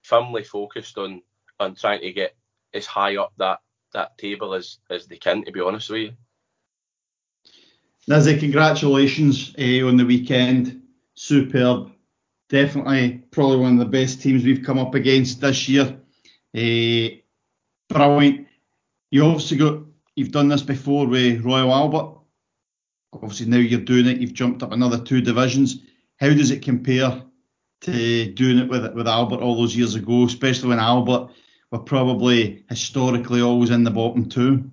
[0.04, 1.24] firmly focused on
[1.60, 2.36] on trying to get
[2.74, 3.60] as high up that
[3.94, 5.44] that table as as they can.
[5.46, 6.14] To be honest with you.
[8.10, 10.82] Nizzy, congratulations uh, on the weekend.
[11.16, 11.92] Superb.
[12.50, 16.00] Definitely, probably one of the best teams we've come up against this year.
[16.56, 17.16] Uh,
[17.88, 18.48] brilliant.
[19.12, 19.84] You obviously got,
[20.20, 22.18] you've done this before with Royal Albert.
[23.14, 24.18] Obviously, now you're doing it.
[24.18, 25.82] You've jumped up another two divisions.
[26.20, 27.24] How does it compare
[27.82, 31.32] to doing it with with Albert all those years ago, especially when Albert
[31.72, 34.70] were probably historically always in the bottom two?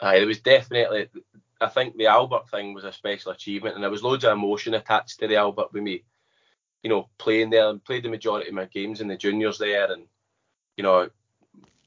[0.00, 1.08] Aye, it was definitely
[1.60, 4.74] I think the Albert thing was a special achievement, and there was loads of emotion
[4.74, 6.02] attached to the Albert with me
[6.82, 9.90] you know, playing there and played the majority of my games in the juniors there,
[9.92, 10.06] and
[10.76, 11.08] you know,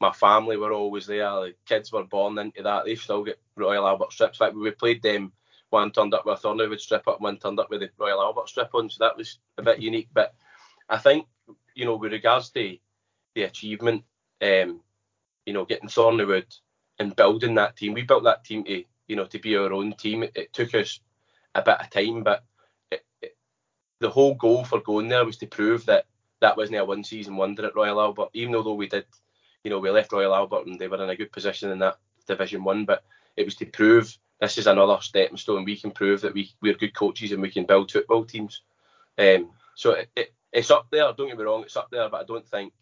[0.06, 1.30] my family were always there.
[1.30, 2.86] The kids were born into that.
[2.86, 4.38] They still get Royal Albert strips.
[4.38, 5.32] Fact, we played them.
[5.72, 8.50] One turned up with a Thorniewood strip up, one turned up with the Royal Albert
[8.50, 8.90] strip on.
[8.90, 10.10] So that was a bit unique.
[10.14, 10.36] But
[10.88, 11.26] I think,
[11.74, 12.78] you know, with regards to
[13.34, 14.04] the achievement,
[14.42, 14.82] um,
[15.46, 16.56] you know, getting Thorniewood
[17.00, 19.94] and building that team, we built that team to, you know, to be our own
[19.94, 20.22] team.
[20.22, 21.00] It, it took us
[21.56, 22.44] a bit of time, but
[22.92, 23.36] it, it,
[24.00, 26.06] the whole goal for going there was to prove that
[26.42, 28.30] that wasn't a one season wonder at Royal Albert.
[28.34, 29.06] Even though we did,
[29.66, 31.98] you know, we left Royal Albert and they were in a good position in that
[32.28, 33.04] Division One, but
[33.36, 35.66] it was to prove this is another stepping stone.
[35.66, 38.62] We can prove that we we're good coaches and we can build football teams.
[39.18, 41.12] Um, so it, it, it's up there.
[41.14, 42.74] Don't get me wrong, it's up there, but I don't think,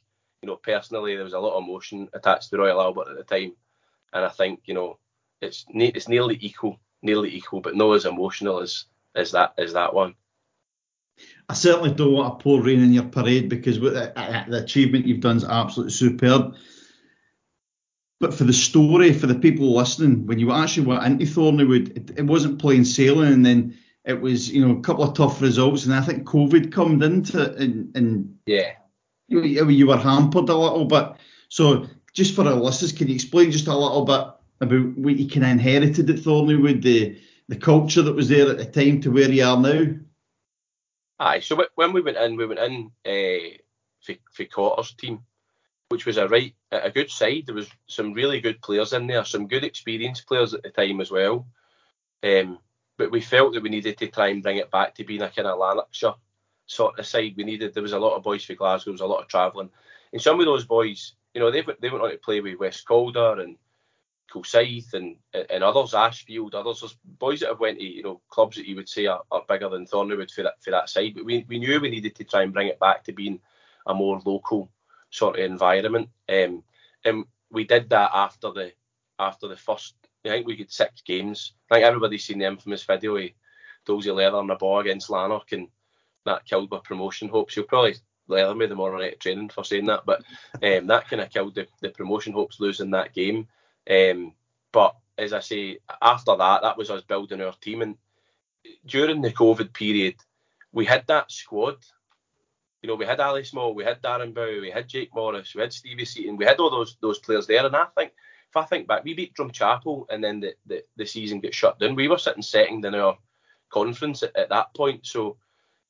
[0.42, 3.24] you know, personally there was a lot of emotion attached to Royal Albert at the
[3.24, 3.54] time,
[4.12, 5.00] and I think you know
[5.42, 9.72] it's ne- it's nearly equal, nearly equal, but not as emotional as as that as
[9.72, 10.16] that one.
[11.48, 14.12] I certainly don't want to pour rain in your parade because the,
[14.50, 16.56] the achievement you've done is absolutely superb.
[18.24, 22.20] But for the story, for the people listening, when you actually went into Thorniewood, it,
[22.20, 25.84] it wasn't plain sailing, and then it was, you know, a couple of tough results,
[25.84, 28.76] and I think COVID come into it, and, and yeah,
[29.28, 31.12] you, you were hampered a little bit.
[31.50, 34.26] So, just for our listeners, can you explain just a little bit
[34.62, 37.20] about what you kind of inherited at Thorniewood, the
[37.50, 39.96] the culture that was there at the time to where you are now?
[41.20, 43.58] Aye, so when we went in, we went in uh,
[44.00, 45.26] for, for Cotter's team,
[45.94, 47.44] which was a right a good side.
[47.46, 51.00] There was some really good players in there, some good experienced players at the time
[51.02, 51.46] as well.
[52.24, 52.58] Um,
[52.98, 55.30] but we felt that we needed to try and bring it back to being a
[55.30, 56.16] kind of Lanarkshire
[56.66, 57.36] sort of side.
[57.38, 59.28] We needed there was a lot of boys for Glasgow, there was a lot of
[59.28, 59.70] travelling,
[60.12, 62.88] and some of those boys, you know, they they went on to play with West
[62.88, 63.56] Calder and
[64.34, 65.18] Kilsyth and
[65.52, 66.80] and others, Ashfield, others.
[66.80, 69.46] There's boys that have went to you know clubs that you would say are, are
[69.48, 71.14] bigger than Thorniewood for that for that side.
[71.14, 73.40] But we, we knew we needed to try and bring it back to being
[73.86, 74.72] a more local
[75.14, 76.10] sort of environment.
[76.28, 76.64] Um,
[77.06, 78.74] and we did that after the
[79.20, 79.96] after the first.
[80.26, 81.54] I think we got six games.
[81.70, 83.30] I think everybody's seen the infamous video of
[83.86, 85.68] Dozy Leather on the ball against Lanark and
[86.26, 87.56] that killed my promotion hopes.
[87.56, 87.96] You'll probably
[88.30, 90.24] leather me the more on training for saying that, but
[90.64, 93.48] um, that kind of killed the, the promotion hopes losing that game.
[93.90, 94.34] Um,
[94.72, 97.82] but as I say, after that, that was us building our team.
[97.82, 97.98] And
[98.86, 100.16] during the COVID period,
[100.72, 101.76] we had that squad
[102.84, 105.62] you know, we had Ali Small, we had Darren Bowie, we had Jake Morris, we
[105.62, 107.66] had Stevie Seaton, we had all those those players there.
[107.66, 108.12] And I think,
[108.50, 111.80] if I think back, we beat Drumchapel and then the, the, the season get shut
[111.80, 111.96] down.
[111.96, 113.18] We were sitting second in our
[113.70, 115.08] conference at, at, that point.
[115.08, 115.38] So,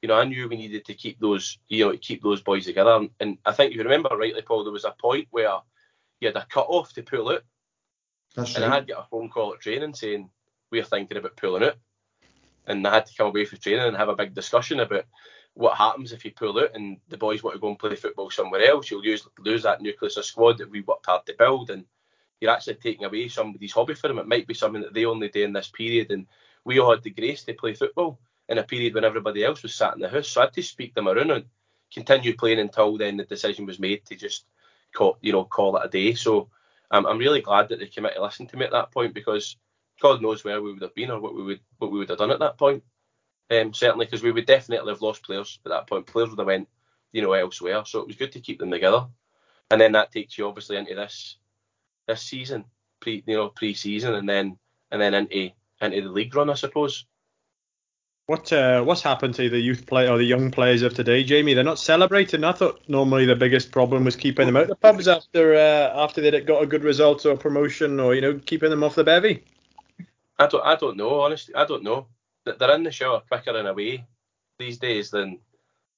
[0.03, 2.91] you know, I knew we needed to keep those, you know, keep those boys together.
[2.91, 5.57] And, and I think if you remember rightly, Paul, there was a point where
[6.21, 7.43] you had a cut off to pull out.
[8.35, 8.71] That's and right.
[8.71, 10.29] I had get a phone call at training saying,
[10.71, 11.77] We're thinking about pulling out.
[12.67, 15.05] And I had to come away from training and have a big discussion about
[15.55, 18.29] what happens if you pull out and the boys want to go and play football
[18.29, 18.89] somewhere else.
[18.89, 21.85] You'll use, lose that nucleus of squad that we worked hard to build, and
[22.39, 24.19] you're actually taking away somebody's hobby for them.
[24.19, 26.25] It might be something that they only do in this period, and
[26.65, 29.75] we all had the grace to play football in a period when everybody else was
[29.75, 30.27] sat in the house.
[30.27, 31.45] So I had to speak them around and
[31.93, 34.45] continue playing until then the decision was made to just
[34.93, 36.15] call, you know, call it a day.
[36.15, 36.49] So
[36.91, 39.13] um, I'm really glad that they came out to listen to me at that point
[39.13, 39.57] because
[40.01, 42.17] God knows where we would have been or what we would what we would have
[42.17, 42.83] done at that point.
[43.53, 46.07] Um, certainly, because we would definitely have lost players at that point.
[46.07, 46.67] Players would have went,
[47.11, 47.83] you know, elsewhere.
[47.85, 49.05] So it was good to keep them together.
[49.69, 51.37] And then that takes you obviously into this
[52.07, 52.65] this season,
[52.99, 54.57] pre you know pre-season, and then
[54.91, 55.51] and then into
[55.81, 57.05] into the league run, I suppose.
[58.25, 61.53] What uh, what's happened to the youth play or the young players of today, Jamie?
[61.53, 62.43] They're not celebrating.
[62.43, 65.91] I thought normally the biggest problem was keeping them out of the pubs after uh,
[66.01, 69.03] after they'd got a good result or promotion, or you know keeping them off the
[69.03, 69.43] bevy.
[70.39, 71.53] I don't I don't know honestly.
[71.53, 72.07] I don't know.
[72.45, 74.05] They're in the shower quicker in a way
[74.59, 75.39] these days than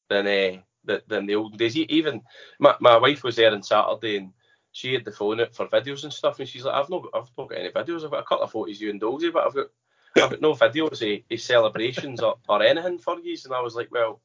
[0.10, 1.76] than uh, than the old days.
[1.76, 2.22] Even
[2.60, 4.34] my, my wife was there on Saturday and
[4.72, 7.32] she had the phone out for videos and stuff, and she's like, I've not I've
[7.38, 8.04] not got any videos.
[8.04, 9.68] I've got a couple of photos of you and Dolzy, but I've got
[10.18, 13.38] I've got no videos of, of celebrations or, or anything for you.
[13.46, 14.22] And I was like, well,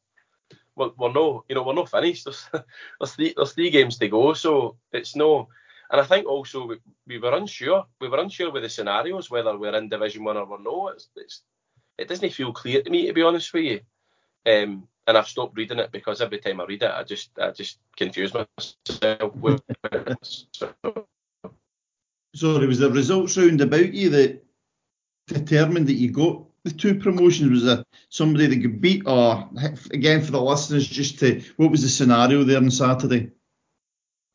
[0.76, 2.24] we're, we're no, you know, we're not finished.
[2.24, 2.48] There's,
[2.98, 5.48] there's three there's three games to go, so it's no.
[5.92, 7.86] And I think also we, we were unsure.
[8.00, 10.88] We were unsure with the scenarios whether we're in Division One or we're no.
[10.88, 11.42] It's, it's
[11.98, 13.80] it doesn't feel clear to me to be honest with you.
[14.46, 17.50] Um, and I've stopped reading it because every time I read it, I just I
[17.50, 19.34] just confuse myself.
[19.34, 19.62] With
[22.34, 24.44] So there was the results round about you that
[25.26, 27.50] determined that you got the two promotions.
[27.50, 29.48] Was there somebody that could beat, or
[29.92, 33.30] again for the listeners, just to what was the scenario there on Saturday?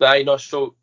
[0.02, 0.38] I know.
[0.38, 0.76] So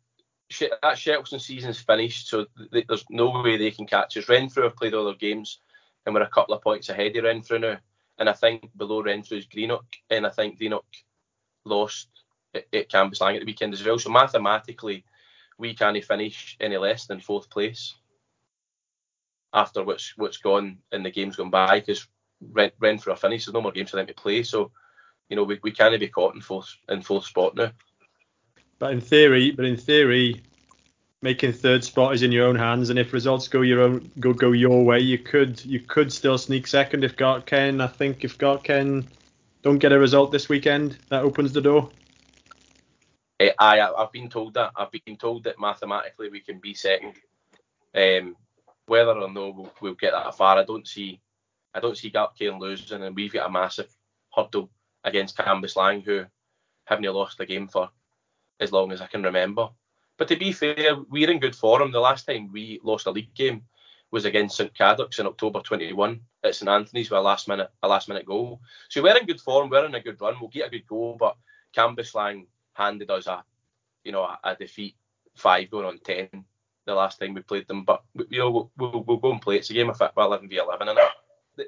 [0.59, 4.29] that Shettleston season's finished, so th- there's no way they can catch us.
[4.29, 5.59] Renfrew have played all their games,
[6.05, 7.77] and we're a couple of points ahead of Renfrew now.
[8.19, 10.85] and I think below Renfrew's Greenock, and I think Greenock
[11.65, 12.07] lost
[12.53, 13.97] at, at Cambuslang at the weekend as well.
[13.97, 15.05] So mathematically,
[15.57, 17.95] we can't finish any less than fourth place
[19.53, 22.07] after what's what's gone and the games gone by because
[22.51, 23.45] Ren, Renfrew are finished.
[23.45, 24.43] There's no more games for them to play.
[24.43, 24.71] So
[25.29, 27.71] you know we, we can't be caught in fourth in fourth spot now.
[28.79, 30.41] But in theory, but in theory,
[31.23, 34.33] making third spot is in your own hands, and if results go your own go
[34.33, 37.81] go your way, you could you could still sneak second if Gartcairn.
[37.81, 39.07] I think if Gartcairn
[39.61, 41.89] don't get a result this weekend, that opens the door.
[43.39, 47.15] Eh, I I've been told that I've been told that mathematically we can be second.
[47.95, 48.35] Um,
[48.85, 51.21] whether or no we'll, we'll get that far, I don't see
[51.73, 53.89] I don't see Gartcairn losing, and we've got a massive
[54.35, 54.69] hurdle
[55.05, 56.25] against Cambuslang, who
[56.85, 57.89] haven't lost a game for
[58.59, 59.69] as long as I can remember.
[60.17, 61.91] But to be fair, we're in good form.
[61.91, 63.63] The last time we lost a league game
[64.11, 67.87] was against St Cadoc's in October 21 at St Anthony's with a last minute a
[67.87, 68.61] last minute goal.
[68.89, 69.69] So we're in good form.
[69.69, 70.35] We're in a good run.
[70.39, 71.35] We'll get a good goal, but
[71.75, 73.43] Cambuslang handed us a
[74.03, 74.95] you know a, a defeat
[75.35, 76.29] five going on ten
[76.85, 77.85] the last time we played them.
[77.85, 79.57] But you know we'll, we'll, we'll go and play.
[79.57, 80.99] It's a game of football, 11 v 11, and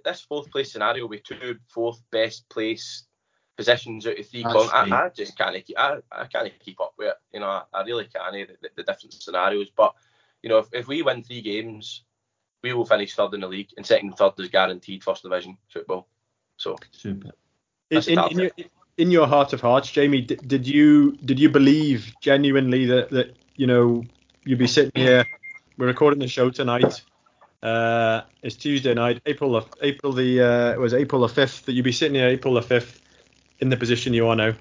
[0.04, 3.06] this fourth place scenario with two fourth best place
[3.56, 4.44] positions out of three.
[4.44, 5.78] Con- I, I, just can't keep.
[5.78, 7.16] I, I can't keep up with it.
[7.34, 8.34] You know, I, I really can't.
[8.34, 9.94] The, the, different scenarios, but
[10.42, 12.04] you know, if, if we win three games,
[12.64, 15.58] we will finish third in the league, and second and third is guaranteed first division
[15.70, 16.08] football.
[16.58, 17.32] So super.
[17.92, 18.52] In, in, in, your,
[18.98, 23.36] in your heart of hearts, Jamie, did, did you did you believe genuinely that that
[23.56, 24.04] you know
[24.44, 25.26] you'd be sitting here?
[25.78, 27.04] We're recording the show tonight.
[27.62, 31.84] Uh, it's Tuesday night, April April the uh, it was April the fifth that you'd
[31.84, 33.02] be sitting here April the fifth
[33.60, 34.54] in the position you are now?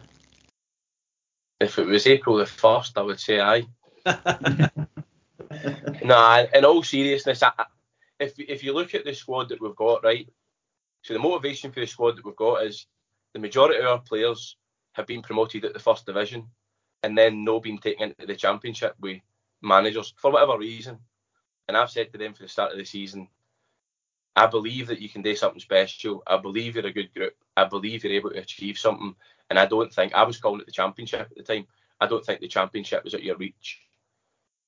[1.61, 3.66] If it was April the first, I would say aye.
[6.05, 7.53] nah, in all seriousness, I,
[8.20, 10.28] if if you look at the squad that we've got, right?
[11.03, 12.86] So the motivation for the squad that we've got is
[13.34, 14.57] the majority of our players
[14.92, 16.49] have been promoted at the first division
[17.03, 19.20] and then no been taken into the championship with
[19.62, 20.99] managers for whatever reason.
[21.68, 23.28] And I've said to them for the start of the season,
[24.37, 26.22] I believe that you can do something special.
[26.26, 27.35] I believe you're a good group.
[27.57, 29.14] I believe you're able to achieve something.
[29.49, 31.66] And I don't think I was calling it the championship at the time.
[32.01, 33.80] I don't think the championship was at your reach.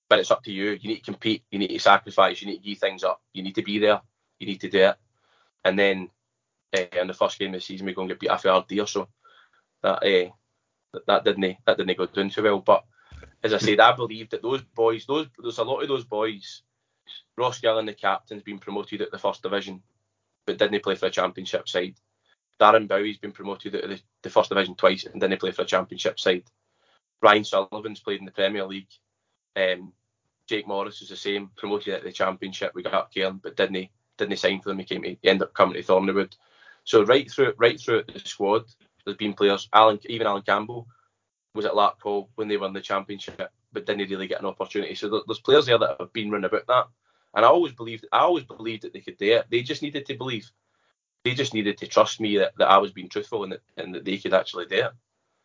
[0.08, 0.78] But it's up to you.
[0.80, 1.42] You need to compete.
[1.50, 2.40] You need to sacrifice.
[2.40, 3.20] You need to give things up.
[3.32, 4.00] You need to be there.
[4.38, 4.96] You need to do it.
[5.64, 6.10] And then
[6.76, 8.64] uh, in the first game of the season, we're going to get beat off our
[8.68, 8.86] dear.
[8.86, 9.08] So
[9.82, 12.60] that uh, that didn't that didn't go down too well.
[12.60, 12.84] But
[13.42, 16.62] as I said, I believe that those boys, those there's a lot of those boys
[17.36, 19.82] Ross Gillen, the captain's been promoted at the first division,
[20.46, 21.96] but didn't play for a championship side.
[22.60, 25.66] Darren Bowie's been promoted at the, the first division twice and didn't play for a
[25.66, 26.44] championship side.
[27.22, 28.88] Ryan Sullivan's played in the Premier League.
[29.56, 29.92] Um,
[30.46, 32.72] Jake Morris is the same, promoted at the championship.
[32.74, 34.78] We got Cairn, but didn't didn't sign for them.
[34.78, 36.34] He came he ended up coming to Thorniewood.
[36.84, 38.64] So right through right through the squad,
[39.04, 39.68] there's been players.
[39.72, 40.86] Alan, even Alan Campbell
[41.54, 44.94] was at Larkhall when they won the championship, but didn't really get an opportunity.
[44.94, 46.86] So there's players there that have been run about that.
[47.34, 49.46] And I always believed, I always believed that they could do it.
[49.50, 50.50] They just needed to believe.
[51.24, 53.94] They just needed to trust me that, that I was being truthful and that, and
[53.94, 54.92] that they could actually do it.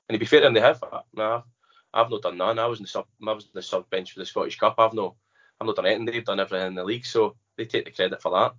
[0.07, 0.81] And to be fair to they have.
[1.13, 1.41] Nah,
[1.93, 2.57] I've not done none.
[2.57, 4.75] I was in the sub, I was in the sub bench for the Scottish Cup.
[4.77, 5.15] I've no,
[5.59, 6.05] I've not done anything.
[6.05, 8.53] They've done everything in the league, so they take the credit for that.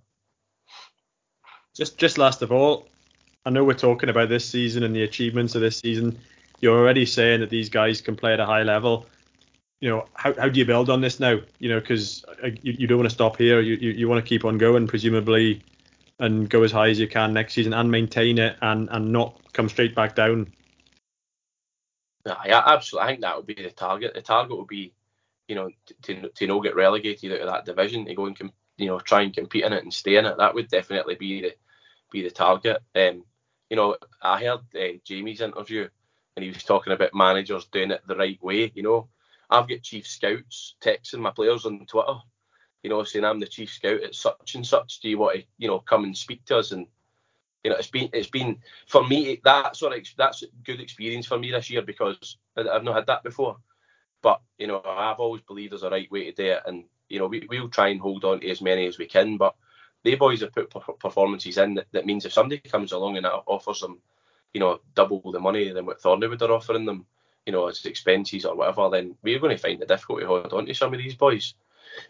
[1.75, 2.87] Just, just last of all,
[3.43, 6.19] I know we're talking about this season and the achievements of this season.
[6.61, 9.07] You're already saying that these guys can play at a high level
[9.83, 11.41] you know, how, how do you build on this now?
[11.59, 13.59] You know, because uh, you, you don't want to stop here.
[13.59, 15.61] You, you, you want to keep on going, presumably,
[16.19, 19.37] and go as high as you can next season and maintain it and, and not
[19.51, 20.53] come straight back down.
[22.25, 23.05] Yeah, absolutely.
[23.05, 24.13] I think that would be the target.
[24.13, 24.93] The target would be,
[25.49, 25.69] you know,
[26.03, 28.37] to, to not get relegated out of that division, to go and,
[28.77, 30.37] you know, try and compete in it and stay in it.
[30.37, 31.55] That would definitely be the
[32.09, 32.77] be the target.
[32.95, 33.25] Um,
[33.69, 35.89] you know, I heard uh, Jamie's interview
[36.37, 38.71] and he was talking about managers doing it the right way.
[38.73, 39.09] You know,
[39.49, 42.15] I've got chief scouts texting my players on Twitter,
[42.81, 44.99] you know, saying I'm the chief scout at such and such.
[44.99, 46.71] Do you want to, you know, come and speak to us?
[46.71, 46.87] And
[47.63, 51.27] you know, it's been it's been for me that sort of that's a good experience
[51.27, 53.57] for me this year because I've not had that before.
[54.21, 57.19] But you know, I've always believed there's a right way to do it, and you
[57.19, 59.37] know, we we'll try and hold on to as many as we can.
[59.37, 59.55] But
[60.03, 63.79] they boys have put performances in that, that means if somebody comes along and offers
[63.79, 63.99] them,
[64.53, 67.05] you know, double the money than what Thorniewood are offering them,
[67.45, 70.53] you know, as expenses or whatever, then we're going to find it difficult to hold
[70.53, 71.53] on to some of these boys.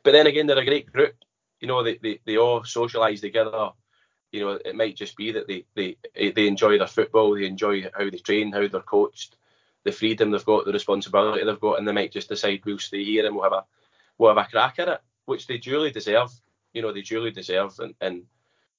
[0.03, 1.15] But then again, they're a great group.
[1.59, 3.71] You know, they, they, they all socialise together.
[4.31, 7.45] You know, it might just be that they, they eh, they enjoy their football, they
[7.45, 9.37] enjoy how they train, how they're coached,
[9.83, 13.03] the freedom they've got, the responsibility they've got, and they might just decide we'll stay
[13.03, 13.65] here and we'll have a
[14.17, 16.31] we'll have a crack at it, which they duly deserve.
[16.73, 18.23] You know, they duly deserve, and, and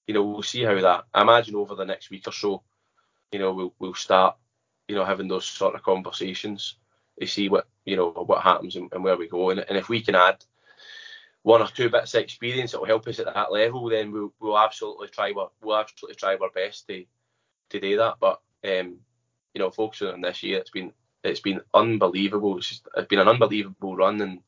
[0.07, 1.05] you know, we'll see how that.
[1.15, 2.63] I imagine over the next week or so,
[3.31, 4.37] you know, we'll we'll start,
[4.89, 6.77] you know, having those sort of conversations
[7.21, 9.51] to see what you know what happens and, and where we go.
[9.51, 10.45] And, and if we can add
[11.43, 14.33] one or two bits of experience that will help us at that level, then we'll,
[14.41, 17.05] we'll absolutely try we'll absolutely try our best to
[17.71, 18.17] to do that.
[18.21, 18.99] But um,
[19.55, 22.59] you know, focusing on this year, it's been it's been unbelievable.
[22.59, 24.41] It's, just, it's been an unbelievable run, and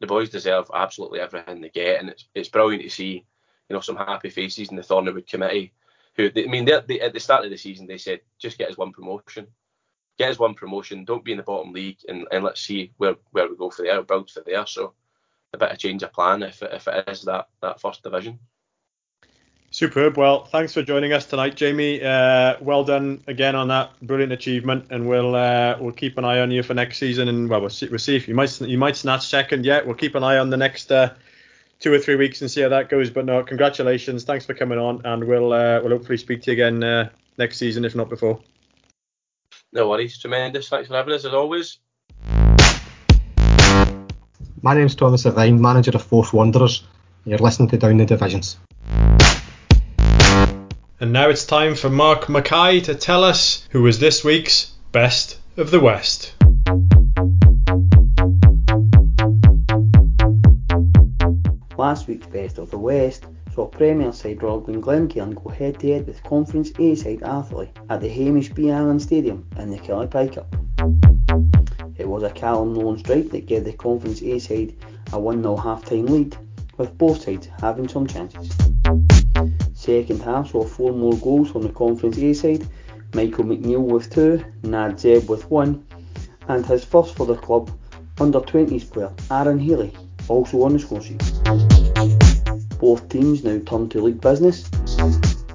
[0.00, 3.24] the boys deserve absolutely everything they get, and it's it's brilliant to see
[3.68, 5.72] you know some happy faces in the Thorniewood committee.
[6.16, 8.76] Who I mean, they, at the start of the season, they said just get us
[8.76, 9.46] one promotion,
[10.18, 13.16] get us one promotion, don't be in the bottom league, and, and let's see where
[13.30, 14.66] where we go for there, build for there.
[14.66, 14.94] So
[15.54, 18.38] a bit of change of plan if it, if it is that that first division.
[19.70, 20.18] Superb.
[20.18, 22.02] Well, thanks for joining us tonight, Jamie.
[22.02, 26.40] Uh, well done again on that brilliant achievement, and we'll uh, we'll keep an eye
[26.40, 27.28] on you for next season.
[27.28, 29.86] And well, we'll see, we'll see if you might you might snatch second yet.
[29.86, 31.14] We'll keep an eye on the next uh,
[31.80, 33.08] two or three weeks and see how that goes.
[33.08, 34.24] But no, congratulations.
[34.24, 37.08] Thanks for coming on, and we'll uh, we'll hopefully speak to you again uh,
[37.38, 38.40] next season, if not before.
[39.72, 40.18] No worries.
[40.18, 40.68] Tremendous.
[40.68, 41.78] Thanks for having us as always.
[44.60, 46.84] My name's Thomas Irvine, manager of Forth Wanderers.
[47.24, 48.58] You're listening to Down the Divisions.
[51.00, 55.38] And now it's time for Mark Mackay to tell us who was this week's Best
[55.56, 56.34] of the West.
[61.78, 63.24] Last week's Best of the West
[63.54, 68.00] saw Premier side Rutherglen Glencairn go head to head with Conference A side Arthurlie at
[68.00, 68.70] the Hamish B.
[68.70, 70.54] Allen Stadium in the Kelly Pie Cup.
[71.98, 74.74] It was a Callum Nolan strike that gave the Conference A side
[75.12, 76.36] a 1 0 half time lead,
[76.78, 78.50] with both sides having some chances.
[79.74, 82.66] Second half saw four more goals from the Conference A side
[83.14, 85.84] Michael McNeil with two, Nad Zeb with one,
[86.48, 87.70] and his first for the club,
[88.18, 89.92] under 20s player Aaron Healy,
[90.28, 91.71] also on the score sheet.
[92.82, 94.68] Both teams now turn to league business.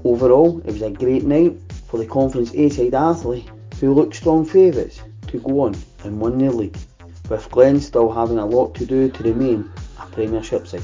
[0.06, 1.58] Overall, it was a great night
[1.90, 3.46] for the Conference A side Arthurlie,
[3.82, 5.76] who looked strong favourites to go on
[6.06, 6.78] and win their league,
[7.30, 9.70] with Glen still having a lot to do to remain
[10.02, 10.82] a Premiership side.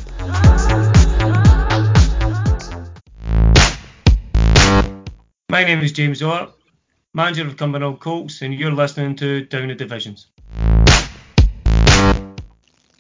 [5.50, 6.50] My name is James Orr,
[7.14, 10.28] manager of Cumbernauld Colts, and you're listening to Down the Divisions.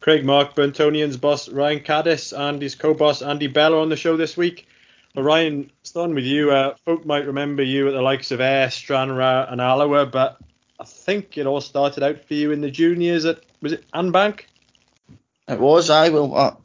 [0.03, 4.67] Craigmark, Burntonian's boss Ryan Caddis, and his co-boss Andy Bella on the show this week.
[5.15, 8.69] Well, Ryan, starting with you, uh, folk might remember you at the likes of Ayr,
[8.69, 10.39] Stranraer, and Alloa, but
[10.77, 14.41] I think it all started out for you in the juniors at was it Annbank?
[15.47, 15.89] It was.
[15.89, 16.35] I will.
[16.35, 16.55] Uh,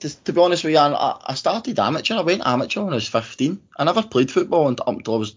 [0.00, 2.16] to, to be honest with you, I, I started amateur.
[2.16, 3.58] I went amateur when I was 15.
[3.78, 5.34] I never played football until, until I was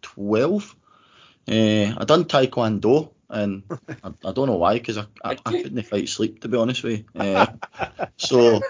[0.00, 0.74] 12.
[1.46, 3.62] Uh, I done taekwondo, and
[4.02, 6.82] I, I don't know why, because I, I, I, couldn't fight sleep, to be honest
[6.82, 7.20] with you.
[7.20, 7.46] Uh,
[8.16, 8.60] so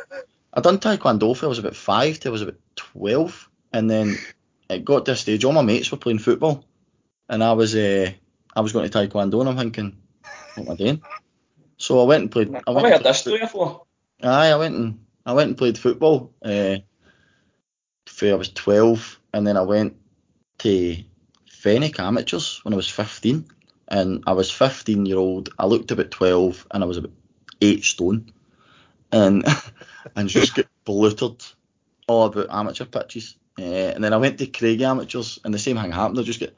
[0.52, 4.16] I done taekwondo till I was about five till I was about 12, and then
[4.70, 5.44] it got to a stage.
[5.44, 6.64] All my mates were playing football,
[7.28, 8.10] and I was uh,
[8.56, 9.96] I was going to taekwondo, and I'm thinking,
[10.54, 11.02] what am I doing?
[11.76, 12.54] So I went and played.
[12.66, 13.84] I went I heard this story before.
[14.22, 16.32] Aye, I went and I went and played football.
[16.42, 16.76] Uh,
[18.06, 19.96] for I was 12, and then I went
[20.58, 20.96] to
[21.48, 23.46] Fenwick Amateurs when I was 15,
[23.89, 25.51] and I was 15 year old.
[25.59, 27.12] I looked about 12, and I was about
[27.61, 28.32] eight stone,
[29.12, 29.45] and
[30.16, 31.55] and just get bluttered
[32.07, 33.37] all about amateur pitches.
[33.59, 36.18] Uh, and then I went to Craig Amateurs, and the same thing happened.
[36.18, 36.57] I just get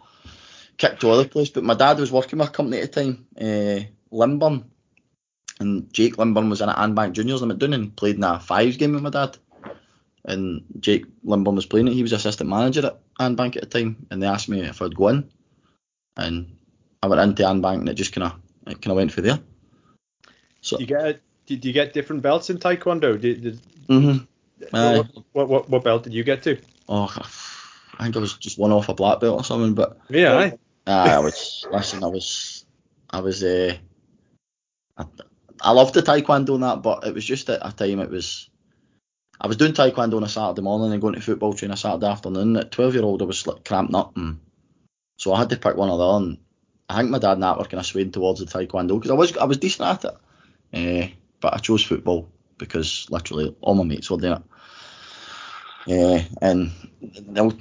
[0.76, 1.50] kicked all over the place.
[1.50, 4.70] But my dad was working with a company at the time, uh, Limburn,
[5.58, 8.76] and Jake Limburn was in at Annbank Juniors in Doon and played in a fives
[8.76, 9.38] game with my dad.
[10.24, 11.94] And Jake Limburn was playing it.
[11.94, 14.96] He was assistant manager at Annbank at the time, and they asked me if I'd
[14.96, 15.30] go in,
[16.16, 16.55] and
[17.02, 19.38] I went into Annbank, and it just kind of it kind of went for there.
[20.60, 23.20] So you get did you get different belts in Taekwondo?
[23.20, 24.24] Did, did mm-hmm.
[24.70, 26.58] what, what, what what belt did you get to?
[26.88, 27.12] Oh,
[27.98, 30.58] I think I was just one off a black belt or something, but yeah, aye.
[30.86, 32.04] I was listen.
[32.04, 32.64] I was
[33.10, 33.76] I was uh,
[34.96, 35.04] I,
[35.60, 38.50] I loved the taekwondo and that, but it was just at a time it was.
[39.38, 42.06] I was doing taekwondo on a Saturday morning and going to football train a Saturday
[42.06, 42.56] afternoon.
[42.56, 44.40] At 12 year old, I was like cramped up, and
[45.18, 46.24] so I had to pick one or the other.
[46.24, 46.38] And
[46.88, 49.14] I think my dad and that were kind of swaying towards the taekwondo because I
[49.14, 51.08] was I was decent at it, uh,
[51.40, 52.28] but I chose football
[52.58, 54.42] because literally all my mates were doing it.
[55.86, 56.72] Yeah, and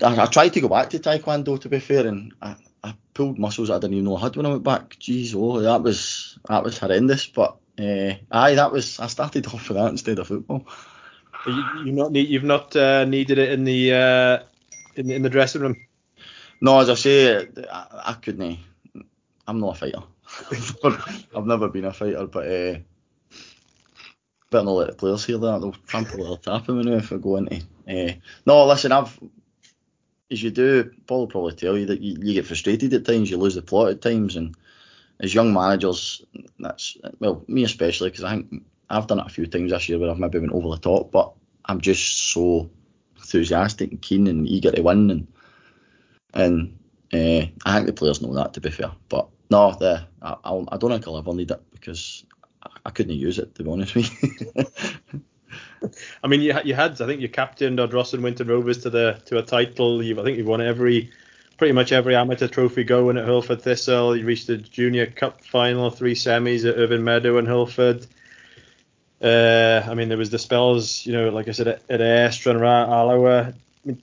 [0.04, 3.38] I, I, tried to go back to taekwondo to be fair, and I, I pulled
[3.38, 4.98] muscles I didn't even know I had when I went back.
[5.00, 7.28] Jeez, oh, that was that was horrendous.
[7.28, 10.66] But uh, aye, that was I started off with that instead of football.
[11.48, 14.40] You, you've not need, you've not uh, needed it in the uh,
[14.96, 15.78] in, in the dressing room.
[16.62, 18.60] No, as I say, I, I couldn't.
[19.48, 20.04] I'm not a fighter.
[21.36, 22.80] I've never been a fighter, but uh,
[24.50, 25.62] better not let the players hear that.
[25.62, 27.58] They'll trample or tap him if I go into.
[27.88, 28.14] Uh,
[28.46, 29.20] no, listen, I've
[30.32, 33.30] as you do, Paul will probably tell you that you, you get frustrated at times,
[33.30, 34.56] you lose the plot at times, and
[35.20, 36.24] as young managers,
[36.60, 40.00] that's well, me especially, because I think I've done it a few times this year
[40.00, 41.34] where I've maybe went over the top, but
[41.66, 42.70] I'm just so
[43.18, 45.28] enthusiastic and keen and eager to win, and
[46.34, 46.78] and
[47.14, 48.92] uh, I think the players know that to be fair.
[49.10, 52.26] But no, the, I, I don't think I'll ever need it because
[52.86, 55.22] I, couldn't use it to be honest with you.
[56.24, 59.22] I mean, you, you had, I think you captained ross Ardrossan Winton Rovers to the
[59.26, 60.02] to a title.
[60.02, 61.12] You've, I think you've won every,
[61.58, 64.16] pretty much every amateur trophy going at Hurlford Thistle.
[64.16, 68.08] You reached the Junior Cup final, three semis at Irvine Meadow and Hurlford.
[69.22, 72.32] Uh, I mean, there was the spells, you know, like I said, at, at Ayr,
[72.46, 73.48] and Alloa.
[73.48, 73.54] I
[73.86, 74.02] mean,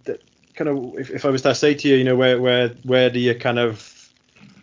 [0.55, 3.11] kind of, if, if I was to say to you, you know, where where where
[3.11, 3.91] do you kind of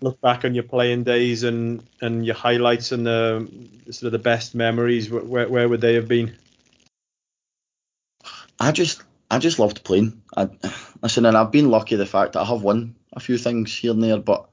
[0.02, 3.48] look back on your playing days and and your highlights and the
[3.92, 5.10] sort of the best memories?
[5.10, 6.36] Where where would they have been?
[8.60, 10.22] I just I just loved playing.
[10.36, 10.50] I,
[11.02, 13.92] listen, and I've been lucky the fact that I have won a few things here
[13.92, 14.50] and there, but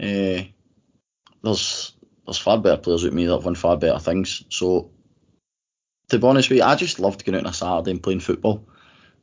[0.00, 0.42] uh,
[1.42, 1.92] there's
[2.24, 4.44] there's far better players with me that have won far better things.
[4.50, 4.90] So
[6.08, 8.20] to be honest with you, I just loved going out on a Saturday and playing
[8.20, 8.66] football.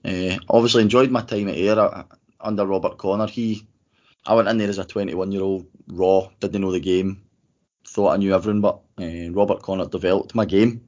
[0.03, 2.03] Uh, obviously enjoyed my time at Ayr uh,
[2.39, 3.27] under Robert Connor.
[3.27, 3.67] He,
[4.25, 7.21] I went in there as a 21 year old raw, didn't know the game,
[7.87, 10.87] thought I knew everything, but uh, Robert Connor developed my game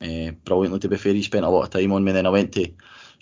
[0.00, 0.80] uh, brilliantly.
[0.80, 2.12] To be fair, he spent a lot of time on me.
[2.12, 2.72] Then I went to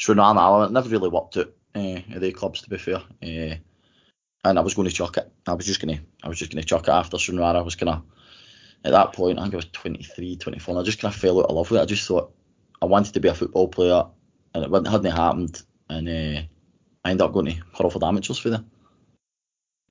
[0.08, 0.68] Allen.
[0.68, 3.02] It never really worked out uh, at the clubs, to be fair.
[3.22, 3.56] Uh,
[4.44, 5.30] and I was going to chuck it.
[5.46, 7.56] I was just gonna, I was just gonna chuck it after Stranraer.
[7.56, 8.02] I was gonna,
[8.84, 11.40] at that point, I think I was 23, 24, and I just kind of fell
[11.40, 11.82] out of love with it.
[11.82, 12.32] I just thought
[12.80, 14.04] I wanted to be a football player
[14.54, 15.62] and it hadn't happened.
[15.88, 18.70] And I ended up going to Hurlford Amateurs for them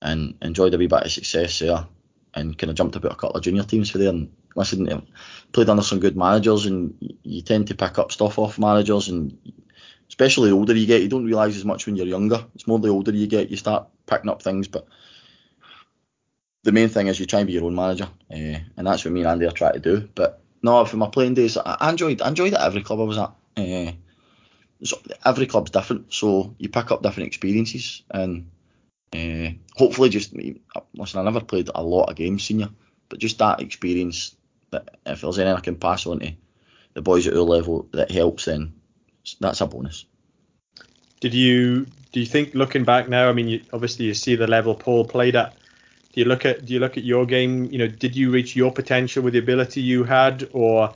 [0.02, 1.86] and enjoyed a wee bit of success there
[2.34, 4.10] and kind of jumped about a couple of junior teams for there.
[4.10, 5.06] And listen,
[5.52, 9.38] played under some good managers, and you tend to pick up stuff off managers, and
[10.08, 12.46] especially the older you get, you don't realise as much when you're younger.
[12.56, 14.68] It's more the older you get, you start picking up things.
[14.68, 14.88] But
[16.64, 19.14] the main thing is you try and be your own manager, uh, and that's what
[19.14, 20.10] me and Andy are trying to do.
[20.16, 23.04] But no, for my playing days, I enjoyed I enjoyed it at every club I
[23.04, 23.34] was at.
[23.58, 23.92] Uh,
[24.84, 28.50] so every club's different, so you pick up different experiences, and
[29.14, 30.34] uh, hopefully, just
[30.94, 31.20] listen.
[31.20, 32.70] I never played a lot of games senior,
[33.10, 34.36] but just that experience.
[34.72, 36.34] That if there's anything I can pass on to
[36.94, 38.74] the boys at our level that helps, then
[39.40, 40.06] that's a bonus.
[41.20, 43.30] Did you do you think looking back now?
[43.30, 45.56] I mean, you, obviously you see the level Paul played at.
[46.14, 47.66] Do you look at do you look at your game?
[47.66, 50.94] You know, did you reach your potential with the ability you had, or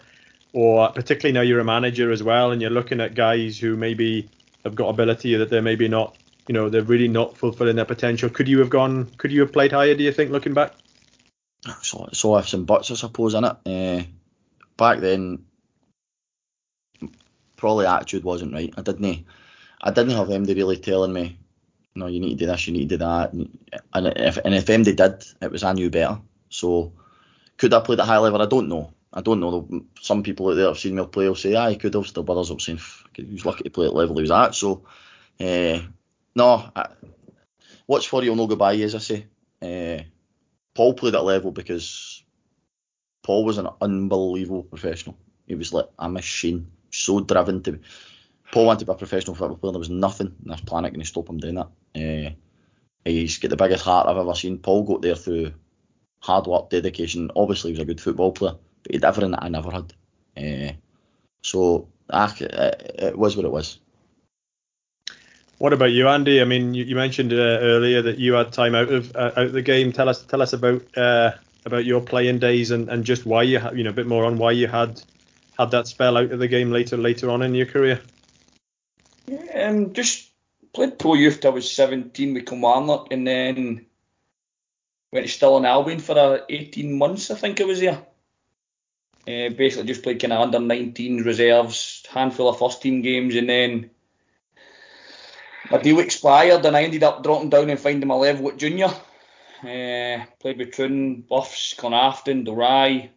[0.54, 4.30] or particularly now you're a manager as well, and you're looking at guys who maybe
[4.64, 6.18] have got ability that they're maybe not,
[6.48, 8.30] you know, they're really not fulfilling their potential.
[8.30, 9.06] Could you have gone?
[9.18, 9.96] Could you have played higher?
[9.96, 10.74] Do you think, looking back?
[11.82, 13.58] So, so ifs and buts, I suppose, in it.
[13.66, 14.04] Uh,
[14.78, 15.46] back then,
[17.58, 18.74] probably attitude wasn't right.
[18.78, 19.26] I didn't,
[19.82, 21.38] I didn't have MD really telling me,
[21.96, 23.34] no, you need to do this, you need to do that.
[23.34, 26.20] And if and if MD did, it was I knew better.
[26.50, 26.94] So
[27.58, 28.42] could I played at high level?
[28.42, 28.92] I don't know.
[29.14, 29.86] I don't know.
[30.02, 32.06] Some people out there have seen me play will say, he could have.
[32.06, 32.78] Still, others will say,
[33.14, 34.54] he was lucky to play at level he was at.
[34.54, 34.84] So,
[35.40, 35.80] uh,
[36.36, 36.88] no, I,
[37.86, 39.26] what's for you'll no go by, as I say.
[39.62, 40.04] Uh,
[40.74, 42.24] Paul played at level because
[43.24, 45.18] Paul was an unbelievable professional.
[45.48, 47.80] He was like a machine, so driven to.
[48.52, 49.72] Paul wanted to be a professional football player.
[49.72, 51.70] There was nothing in this planet going to stop him doing that.
[51.96, 52.34] Uh,
[53.04, 54.60] he's got the biggest heart I've ever seen.
[54.60, 55.54] Paul got there through
[56.20, 57.32] hard work, dedication.
[57.36, 58.56] Obviously, he was a good football player
[58.86, 59.94] but he had everything that I never had.
[60.38, 60.74] Uh,
[61.42, 63.80] so ah, it was what it was.
[65.58, 66.42] What about you, Andy?
[66.42, 69.46] I mean, you, you mentioned uh, earlier that you had time out of uh, out
[69.46, 69.92] of the game.
[69.94, 71.32] Tell us tell us about uh,
[71.66, 74.26] about your playing days and, and just why you ha- you know a bit more
[74.26, 75.02] on why you had
[75.58, 78.02] had that spell out of the game later later on in your career.
[79.28, 80.30] Yeah, Um, just
[80.74, 83.86] played pro youth till I was 17 with Kilmarnock, and then
[85.14, 87.32] went to Stirling Albion for uh, 18 months.
[87.32, 88.06] I think it was there.
[89.28, 93.50] Uh, basically, just played kind of under 19 reserves, handful of first team games, and
[93.50, 93.90] then
[95.72, 98.90] my deal expired, and I ended up dropping down and finding my level at junior.
[99.62, 103.10] Uh, played with Troon, Buffs, Glenafton, Dalry.
[103.10, 103.12] I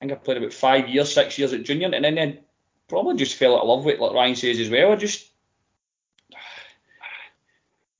[0.00, 2.38] think I played about five years, six years at junior, and then, then
[2.88, 4.92] probably just fell out of love with it, like Ryan says as well.
[4.92, 5.30] I just,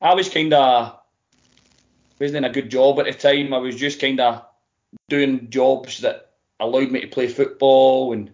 [0.01, 0.98] I was kind of,
[2.19, 3.55] wasn't in a good job at the time.
[3.55, 4.44] I was just kind of
[5.09, 8.32] doing jobs that allowed me to play football and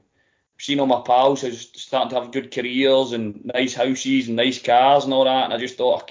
[0.59, 4.61] seen all my pals who's starting to have good careers and nice houses and nice
[4.61, 5.45] cars and all that.
[5.45, 6.11] And I just thought,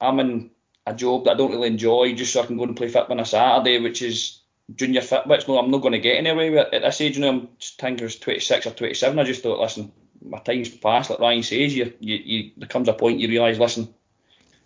[0.00, 0.50] I'm in
[0.86, 3.16] a job that I don't really enjoy just so I can go and play football
[3.16, 4.40] on a Saturday, which is
[4.74, 5.48] junior fitbits.
[5.48, 7.16] No, I'm not going to get anywhere at this age.
[7.16, 7.48] You know, I'm,
[7.78, 9.18] I think I was 26 or 27.
[9.18, 9.92] I just thought, listen,
[10.22, 11.10] my time's passed.
[11.10, 13.92] Like Ryan says, you, you, you there comes a point you realise, listen,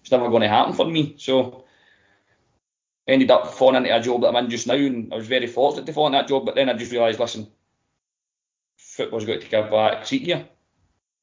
[0.00, 1.14] it's never going to happen for me.
[1.18, 1.64] So
[3.06, 5.46] ended up falling into a job that I'm in just now, and I was very
[5.46, 6.44] fortunate to fall in that job.
[6.44, 7.48] But then I just realised, listen,
[8.94, 10.46] football's got to take a back seat here,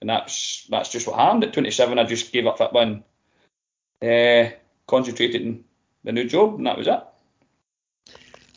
[0.02, 1.44] and that's that's just what happened.
[1.44, 3.04] At 27, I just gave up that one,
[4.02, 4.50] uh,
[4.88, 5.64] concentrated in
[6.04, 7.02] the new job, and that was it.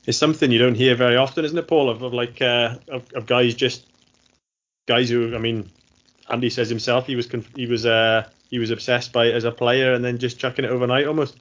[0.07, 1.89] It's something you don't hear very often, isn't it, Paul?
[1.89, 3.87] Of, of like uh, of, of guys just
[4.87, 5.71] guys who, I mean,
[6.29, 9.45] Andy says himself he was conf- he was uh, he was obsessed by it as
[9.45, 11.39] a player and then just chucking it overnight almost.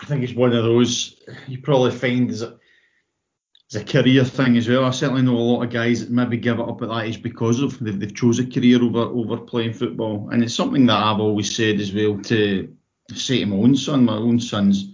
[0.00, 2.58] I think it's one of those you probably find as a,
[3.72, 4.84] as a career thing as well.
[4.84, 7.22] I certainly know a lot of guys that maybe give it up at that age
[7.22, 11.02] because of they've, they've chose a career over over playing football, and it's something that
[11.02, 12.74] I've always said as well to
[13.14, 14.04] say to my own son.
[14.04, 14.90] My own son's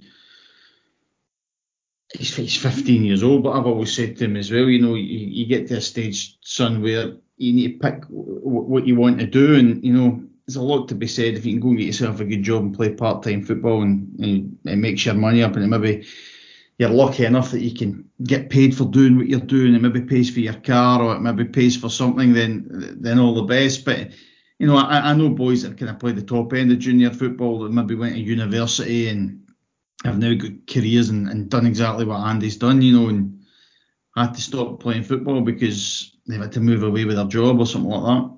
[2.15, 4.95] he's, he's 15 years old, but I've always said to him as well, you know,
[4.95, 8.97] you, you get to a stage, son, where you need to pick w- what you
[8.97, 11.61] want to do, and you know, there's a lot to be said if you can
[11.61, 15.05] go and get yourself a good job and play part-time football and, and it makes
[15.05, 16.07] your money up, and maybe
[16.79, 20.03] you're lucky enough that you can get paid for doing what you're doing, and maybe
[20.03, 23.85] pays for your car or it maybe pays for something, then then all the best.
[23.85, 24.11] But
[24.59, 27.11] you know, I, I know boys that kind of play the top end of junior
[27.11, 29.43] football that maybe went to university and
[30.05, 33.45] have now got careers and, and done exactly what Andy's done, you know, and
[34.17, 37.67] had to stop playing football because they've had to move away with their job or
[37.67, 38.37] something like that.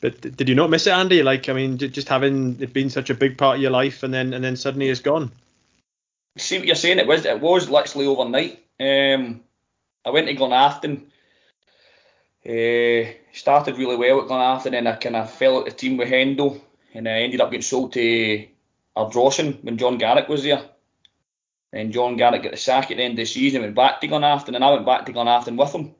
[0.00, 1.22] But did you not miss it, Andy?
[1.22, 4.12] Like, I mean, just having it been such a big part of your life, and
[4.12, 5.32] then and then suddenly it's gone.
[6.36, 6.98] See what you're saying?
[6.98, 8.58] It was it was literally overnight.
[8.78, 9.40] Um,
[10.04, 11.06] I went to Glenafton.
[12.46, 16.08] Uh, started really well at Glenafton, and I kind of fell out the team with
[16.08, 16.60] Hendo,
[16.94, 18.46] and I ended up getting sold to
[18.96, 20.62] Ardrossan when John Garrick was there.
[21.72, 24.08] And John Garrick got the sack at the end of the season, went back to
[24.08, 25.94] Glenafton, and I went back to Glenafton with him.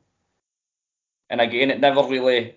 [1.29, 2.55] And again, it never really,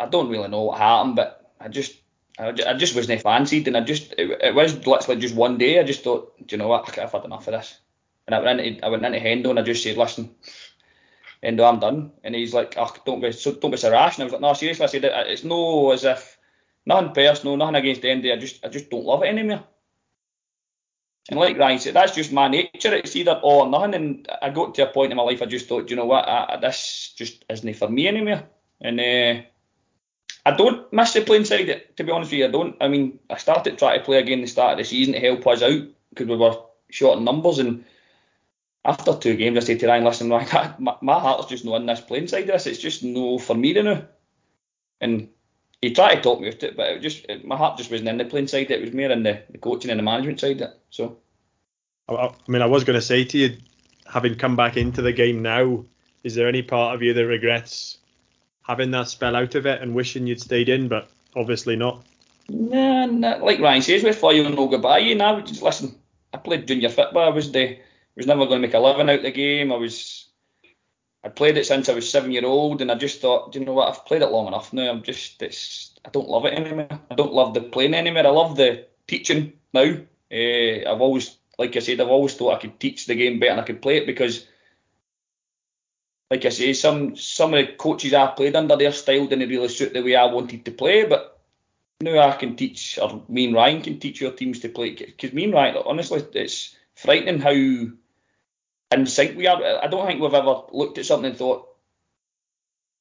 [0.00, 2.01] I don't really know what happened, but I just,
[2.38, 5.78] I just wasn't fancied, and I just, it, it was literally just one day.
[5.78, 7.78] I just thought, do you know what, I've had enough of this.
[8.26, 10.34] And I went into, I went into Hendo, and I just said, listen,
[11.42, 12.12] Hendo, I'm done.
[12.24, 14.16] And he's like, oh, don't be, so, don't be so rash.
[14.16, 16.38] And I was like, no, seriously, I said, it's no as if
[16.86, 18.32] nothing personal, nothing against Andy.
[18.32, 19.64] I just I just don't love it anymore.
[21.30, 22.94] And like Ryan said, that's just my nature.
[22.94, 23.94] It's either all or nothing.
[23.94, 26.28] And I got to a point in my life I just thought, you know what,
[26.28, 28.42] I, this just isn't for me anymore.
[28.80, 29.42] And uh,
[30.44, 31.82] I don't miss the playing side.
[31.96, 32.76] To be honest with you, I don't.
[32.80, 35.46] I mean, I started trying to play again the start of the season to help
[35.46, 36.56] us out because we were
[36.90, 37.58] short in numbers.
[37.58, 37.84] And
[38.84, 40.28] after two games, I said to Ryan, listen,
[40.78, 42.66] my, my heart's just not in this playing side of this.
[42.66, 44.04] It's just no for me now.
[45.00, 45.28] And
[45.80, 48.08] he tried to talk me out it, but it just it, my heart just wasn't
[48.08, 48.70] in the playing side.
[48.70, 50.60] It was more in the, the coaching and the management side.
[50.60, 51.18] It, so.
[52.08, 53.56] I mean, I was going to say to you,
[54.06, 55.84] having come back into the game now,
[56.24, 57.98] is there any part of you that regrets
[58.62, 60.88] having that spell out of it and wishing you'd stayed in?
[60.88, 62.04] But obviously not.
[62.48, 64.98] Nah, nah like Ryan says, with fly no goodbye.
[64.98, 65.94] You know, just listen.
[66.34, 67.26] I played junior football.
[67.26, 67.78] I was the
[68.16, 69.72] was never going to make a living out the game.
[69.72, 70.28] I was
[71.24, 73.64] I played it since I was seven year old, and I just thought, do you
[73.64, 74.90] know what, I've played it long enough now.
[74.90, 76.88] I'm just, it's, I don't love it anymore.
[77.10, 78.26] I don't love the playing anymore.
[78.26, 79.98] I love the teaching now.
[80.32, 83.52] Uh, I've always, like I said, I've always thought I could teach the game better
[83.52, 84.46] and I could play it because,
[86.32, 89.68] like I say, some some of the coaches I played under their style didn't really
[89.68, 91.38] suit the way I wanted to play, but
[92.00, 94.94] now I can teach, or me and Ryan can teach your teams to play.
[94.94, 99.62] Because me and Ryan, honestly, it's frightening how in sync we are.
[99.62, 101.68] I don't think we've ever looked at something and thought,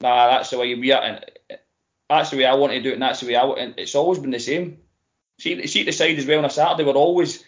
[0.01, 1.25] nah, that's the way we are, and
[2.09, 3.61] that's the way I want to do it, and that's the way I want.
[3.61, 4.79] And it's always been the same.
[5.39, 7.45] See, see the side as well on a Saturday, we're always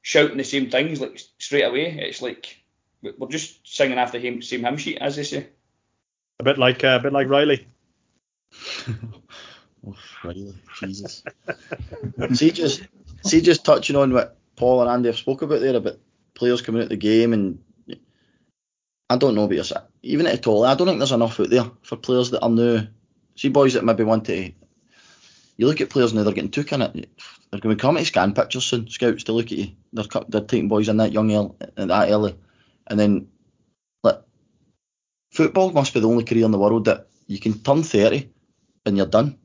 [0.00, 1.90] shouting the same things like straight away.
[1.90, 2.55] It's like
[3.18, 5.48] we're just singing after him, same hymn sheet, as they say.
[6.40, 7.66] A bit like uh, a bit like Riley.
[9.86, 11.24] oh, Riley, Jesus.
[12.34, 12.82] see, just
[13.24, 15.98] see, just touching on what Paul and Andy have spoke about there about
[16.34, 17.58] players coming out the game and
[19.08, 19.84] I don't know about yourself.
[20.02, 22.86] Even at all, I don't think there's enough out there for players that are new.
[23.36, 24.52] See boys that maybe want to.
[25.56, 27.10] You look at players now, they're getting took in it.
[27.50, 28.88] They're going to come to scan pictures soon.
[28.88, 29.72] Scouts to look at you.
[29.92, 32.36] They're they're taking boys in that young early, that early,
[32.86, 33.28] and then
[34.02, 34.20] like
[35.30, 38.30] football must be the only career in the world that you can turn 30
[38.84, 39.38] and you're done.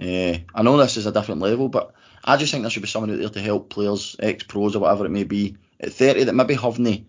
[0.00, 1.92] Uh, I know this is a different level, but
[2.24, 4.80] I just think there should be someone out there to help players, ex pros or
[4.80, 7.06] whatever it may be, at 30 that maybe haven't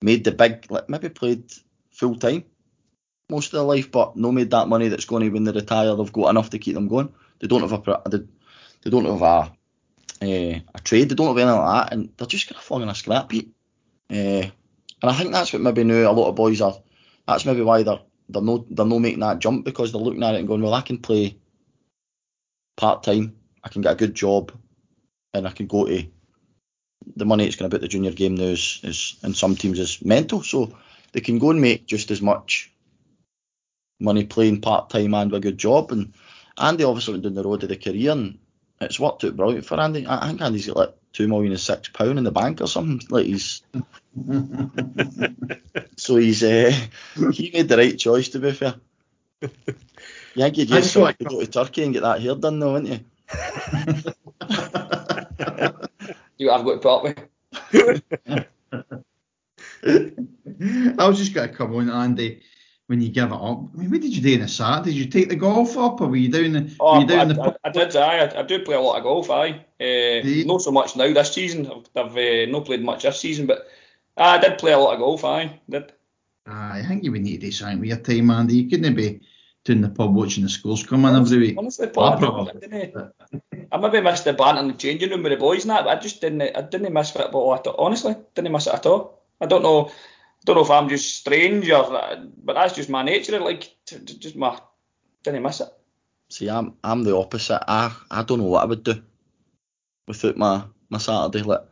[0.00, 1.52] made the big, like maybe played
[1.90, 2.44] full time
[3.30, 5.94] most of their life, but no made that money that's going to when they retire.
[5.94, 7.12] They've got enough to keep them going.
[7.40, 8.18] They don't have a they,
[8.82, 9.52] they don't have a
[10.20, 11.08] uh, a trade.
[11.08, 13.54] They don't have anything like that, and they're just gonna fall in a scrap heap.
[14.10, 14.46] Uh,
[15.02, 16.76] and I think that's what maybe now a lot of boys are.
[17.26, 20.34] That's maybe why they're they're no they're no making that jump because they're looking at
[20.34, 21.38] it and going, well, I can play
[22.76, 24.52] part time, I can get a good job,
[25.34, 26.04] and I can go to
[27.16, 29.78] the money it's going to put the junior game now is, is in some teams
[29.78, 30.76] is mental, so
[31.12, 32.72] they can go and make just as much
[34.00, 35.90] money playing part time and a good job.
[35.92, 36.12] And
[36.58, 38.38] Andy obviously went down the road of the career and
[38.80, 40.06] it's worked out brilliant for Andy.
[40.06, 43.00] I think Andy's got like two million and six pound in the bank or something.
[43.10, 43.62] Like he's
[45.96, 46.72] so he's uh,
[47.32, 48.74] he made the right choice to be fair.
[49.40, 49.48] You
[50.34, 53.00] think you'd just to go to Turkey and get that hair done though, wouldn't you?
[56.38, 57.18] you I've got to put up with.
[60.98, 62.42] I was just going to come on, Andy
[62.88, 63.60] when you give it up.
[63.74, 64.82] I mean, what did you do in the Sat?
[64.82, 66.74] Did you take the golf up, or were you down the?
[66.80, 67.96] Oh, you down I, the I, I, did.
[67.96, 69.30] I, I do play a lot of golf.
[69.30, 71.66] Aye, uh, not so much now this season.
[71.66, 73.68] I've, I've uh, not played much this season, but
[74.16, 75.22] I did play a lot of golf.
[75.22, 75.92] Aye, did.
[76.46, 78.56] I think you would need to do something with your time, Andy.
[78.56, 79.20] You couldn't be
[79.64, 81.56] doing the pub watching the scores come in every week.
[81.58, 83.12] Honestly, Paul, I, didn't,
[83.70, 85.98] I maybe missed the banter in the changing room with the boys and that, but
[85.98, 86.40] I just didn't.
[86.40, 87.84] I didn't miss football at all.
[87.84, 89.20] Honestly, didn't miss it at all.
[89.42, 89.90] I don't know
[90.48, 91.90] don't know if I'm just strange or,
[92.42, 93.38] but that's just my nature.
[93.38, 94.58] Like, just my,
[95.22, 95.68] didn't miss it.
[96.30, 97.62] See, I'm I'm the opposite.
[97.68, 99.02] I I don't know what I would do
[100.06, 101.42] without my my Saturday.
[101.42, 101.62] Like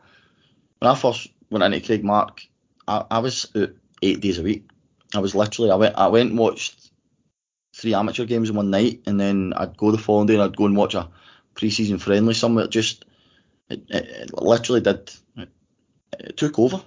[0.78, 2.46] when I first went into Craigmark,
[2.86, 3.50] I, I was
[4.02, 4.68] eight days a week.
[5.14, 6.90] I was literally I went I went and watched
[7.74, 10.56] three amateur games in one night, and then I'd go the following day and I'd
[10.56, 11.08] go and watch a
[11.54, 12.66] pre-season friendly somewhere.
[12.66, 13.04] Just
[13.70, 15.10] it, it, it literally did.
[15.36, 15.48] It,
[16.18, 16.82] it took over,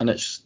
[0.00, 0.42] and it's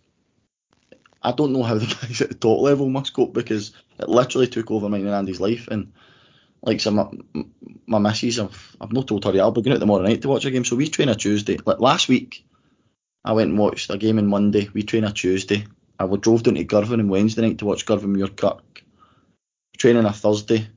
[1.23, 4.49] I don't know how the guys at the top level must cope because it literally
[4.49, 5.69] took over mine and Andy's life.
[5.69, 5.93] And
[6.63, 7.45] like some my,
[7.87, 9.43] my missus, I've I've not told her yet.
[9.43, 10.65] I'll be going out tomorrow night to watch a game.
[10.65, 11.59] So we train a Tuesday.
[11.65, 12.45] Like last week,
[13.25, 14.69] I went and watched a game on Monday.
[14.73, 15.67] We train a Tuesday.
[15.99, 18.61] I drove down to Girvan on Wednesday night to watch Girvan Muirkirk.
[19.79, 20.69] Training a Thursday.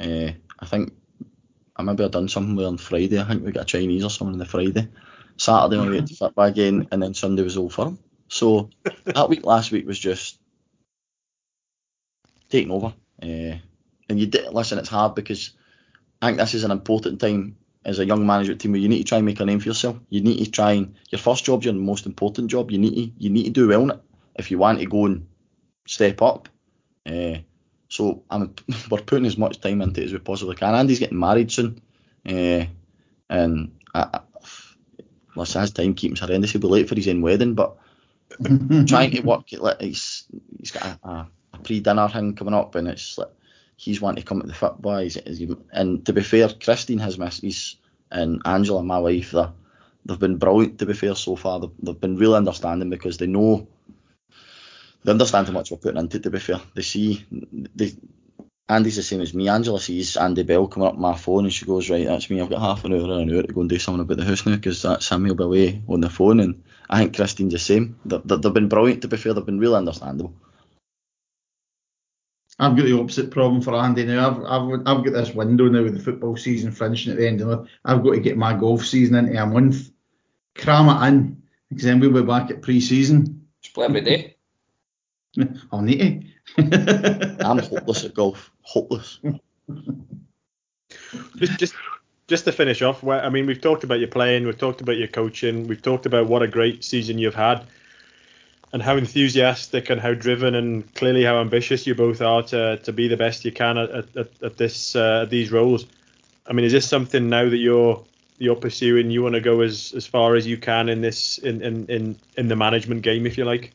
[0.00, 0.92] Uh, I think
[1.76, 3.20] I maybe I done something with on Friday.
[3.20, 4.88] I think we got a Chinese or something on the Friday.
[5.36, 7.98] Saturday we went to fit back in, and then Sunday was all firm.
[8.34, 8.70] So
[9.04, 10.40] that week last week was just
[12.50, 12.92] taking over.
[13.22, 13.54] Uh,
[14.08, 15.52] and you did listen, it's hard because
[16.20, 18.98] I think this is an important time as a young management team where you need
[18.98, 19.98] to try and make a name for yourself.
[20.10, 22.72] You need to try and your first job, your most important job.
[22.72, 24.00] You need to you need to do well in it
[24.34, 25.28] if you want to go and
[25.86, 26.48] step up.
[27.06, 27.36] Uh,
[27.88, 28.52] so I'm,
[28.90, 30.74] we're putting as much time into it as we possibly can.
[30.74, 31.80] Andy's getting married soon,
[32.26, 32.64] uh,
[33.30, 34.20] and I, I,
[35.36, 36.50] listen, his timekeeping's horrendous.
[36.50, 37.76] He'll be late for his own wedding, but
[38.86, 39.62] trying to work it.
[39.62, 40.26] Like he's
[40.58, 43.30] he's got a, a, a pre-dinner thing coming up, and it's like
[43.76, 44.98] he's wanting to come to the football.
[44.98, 47.76] He's, he's, and to be fair, Christine has misses
[48.14, 49.46] and Angela, my wife, they
[50.06, 50.78] they've been brilliant.
[50.78, 53.66] To be fair, so far they've, they've been really understanding because they know
[55.02, 56.22] they understand how much we're putting into it.
[56.22, 57.26] To be fair, they see
[57.74, 57.92] they.
[58.66, 59.48] Andy's the same as me.
[59.48, 62.40] Angela sees Andy Bell coming up my phone and she goes, Right, that's me.
[62.40, 64.24] I've got half an hour and an hour to go and do something about the
[64.24, 65.26] house now because that's him.
[65.26, 66.40] He'll be away on the phone.
[66.40, 67.98] And I think Christine's the same.
[68.04, 69.34] They, they, they've been brilliant, to be fair.
[69.34, 70.34] They've been really understandable.
[72.58, 74.30] I've got the opposite problem for Andy now.
[74.30, 77.40] I've, I've, I've got this window now with the football season finishing at the end
[77.40, 77.70] of it.
[77.84, 79.90] I've got to get my golf season into a month,
[80.54, 83.48] cram it in, because then we'll be back at pre-season.
[83.60, 84.36] Just play every day.
[85.72, 87.36] I'll need to.
[87.40, 88.52] I'm hopeless at golf.
[88.62, 89.18] Hopeless.
[91.36, 91.74] just, just,
[92.26, 95.08] just to finish off, I mean, we've talked about your playing, we've talked about your
[95.08, 97.66] coaching, we've talked about what a great season you've had
[98.74, 102.92] and how enthusiastic and how driven and clearly how ambitious you both are to, to
[102.92, 105.86] be the best you can at, at, at this uh, at these roles.
[106.46, 108.04] I mean, is this something now that you're
[108.38, 109.12] you're pursuing?
[109.12, 112.18] You want to go as, as far as you can in this in, in, in,
[112.36, 113.72] in the management game, if you like.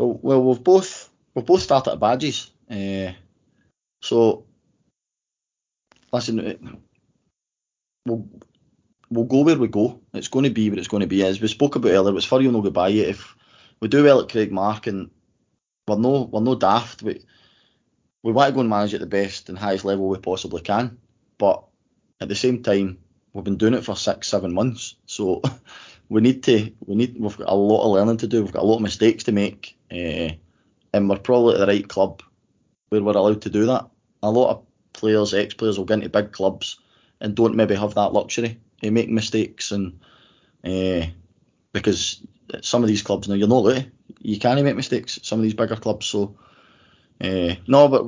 [0.00, 3.12] Well, well we've both we've both started at badges, uh,
[4.02, 4.44] so
[6.12, 6.82] listen,
[8.06, 8.28] we'll
[9.10, 10.00] we'll go where we go.
[10.14, 11.24] It's going to be what it's going to be.
[11.24, 12.90] As we spoke about earlier, it's for you no goodbye.
[12.90, 13.36] If
[13.80, 15.10] we do well at Craigmark and
[15.86, 17.02] we're no we're no daft.
[17.02, 17.20] We
[18.22, 20.98] we want to go and manage at the best and highest level we possibly can.
[21.38, 21.64] But
[22.20, 22.98] at the same time,
[23.32, 24.94] we've been doing it for six, seven months.
[25.06, 25.42] So
[26.08, 28.42] we need to we need we've got a lot of learning to do.
[28.42, 29.76] We've got a lot of mistakes to make.
[29.90, 30.30] Uh,
[30.94, 32.22] and we're probably at the right club
[32.90, 33.88] where we're allowed to do that.
[34.22, 36.78] A lot of players, ex players will get into big clubs
[37.22, 38.58] and don't maybe have that luxury.
[38.82, 40.00] They make mistakes and
[40.64, 41.06] uh,
[41.72, 42.20] because
[42.60, 43.90] some of these clubs now you're not allowed.
[44.18, 45.18] You can't make mistakes.
[45.22, 46.06] Some of these bigger clubs.
[46.06, 46.36] So
[47.20, 48.04] uh, no, but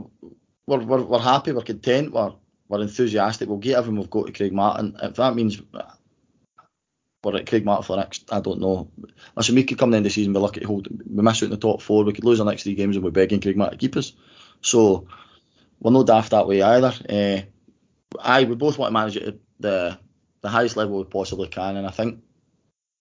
[0.66, 1.52] we're, we're we're happy.
[1.52, 2.12] We're content.
[2.12, 2.32] We're
[2.68, 3.48] we're enthusiastic.
[3.48, 5.02] We'll get everyone we've got to Craigmark.
[5.02, 5.62] If that means
[7.22, 8.90] we're at Craigmark for the next, I don't know.
[9.36, 11.42] listen, we could come the end of the season, be lucky to hold, we miss
[11.42, 13.40] out in the top four, we could lose our next three games and we're begging
[13.40, 14.12] Craigmark to keep us.
[14.60, 15.06] So
[15.80, 16.92] we're no daft that way either.
[17.08, 17.42] Uh,
[18.20, 19.98] I we both want to manage it at the
[20.40, 22.22] the highest level we possibly can, and I think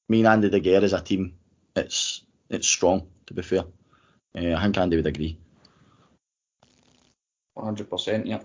[0.10, 1.34] me and Andy De Gea as a team,
[1.76, 3.08] it's it's strong.
[3.28, 3.64] To be fair,
[4.38, 5.38] uh, I think Andy would agree.
[7.58, 8.40] 100%, yeah.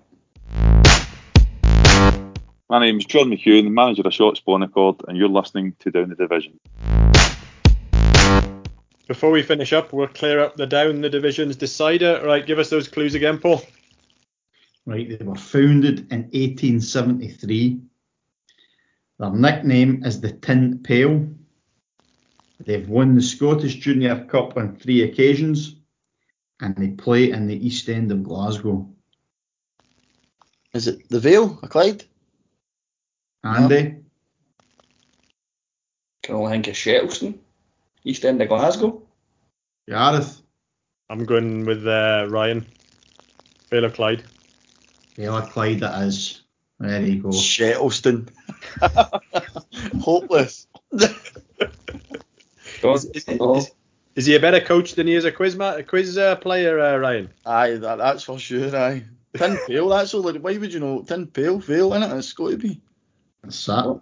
[2.68, 5.90] My name is John McEwen, the manager of Shotts Bon Accord, and you're listening to
[5.90, 6.60] Down the Division.
[9.06, 12.20] Before we finish up, we'll clear up the down the divisions decider.
[12.22, 13.62] Right, give us those clues again, Paul.
[14.88, 17.78] Right, they were founded in 1873.
[19.18, 21.28] Their nickname is the Tin Pail.
[22.60, 25.76] They've won the Scottish Junior Cup on three occasions,
[26.60, 28.88] and they play in the East End of Glasgow.
[30.72, 32.04] Is it the Vale, a Clyde?
[33.44, 33.96] Andy?
[36.22, 37.38] Can only think of Shettleston,
[38.04, 39.02] East End of Glasgow.
[39.86, 40.40] Gareth?
[41.10, 42.64] I'm going with uh, Ryan.
[43.68, 44.24] Vale of Clyde.
[45.18, 46.42] Vale of Clyde it is.
[46.78, 47.30] There you go.
[47.30, 48.28] Shettleston.
[50.00, 50.68] Hopeless.
[50.92, 53.70] Is, is, is,
[54.14, 56.78] is he a better coach than he is a quiz ma- a quiz uh, player,
[56.78, 57.30] uh, Ryan?
[57.44, 58.74] Aye, that, that's for sure.
[58.76, 59.06] Aye.
[59.36, 60.22] Tin Pail, that's all.
[60.22, 61.58] Why would you know Tin Pail?
[61.58, 62.16] Vale, innit?
[62.16, 62.80] It's got to be.
[63.42, 64.00] That's that.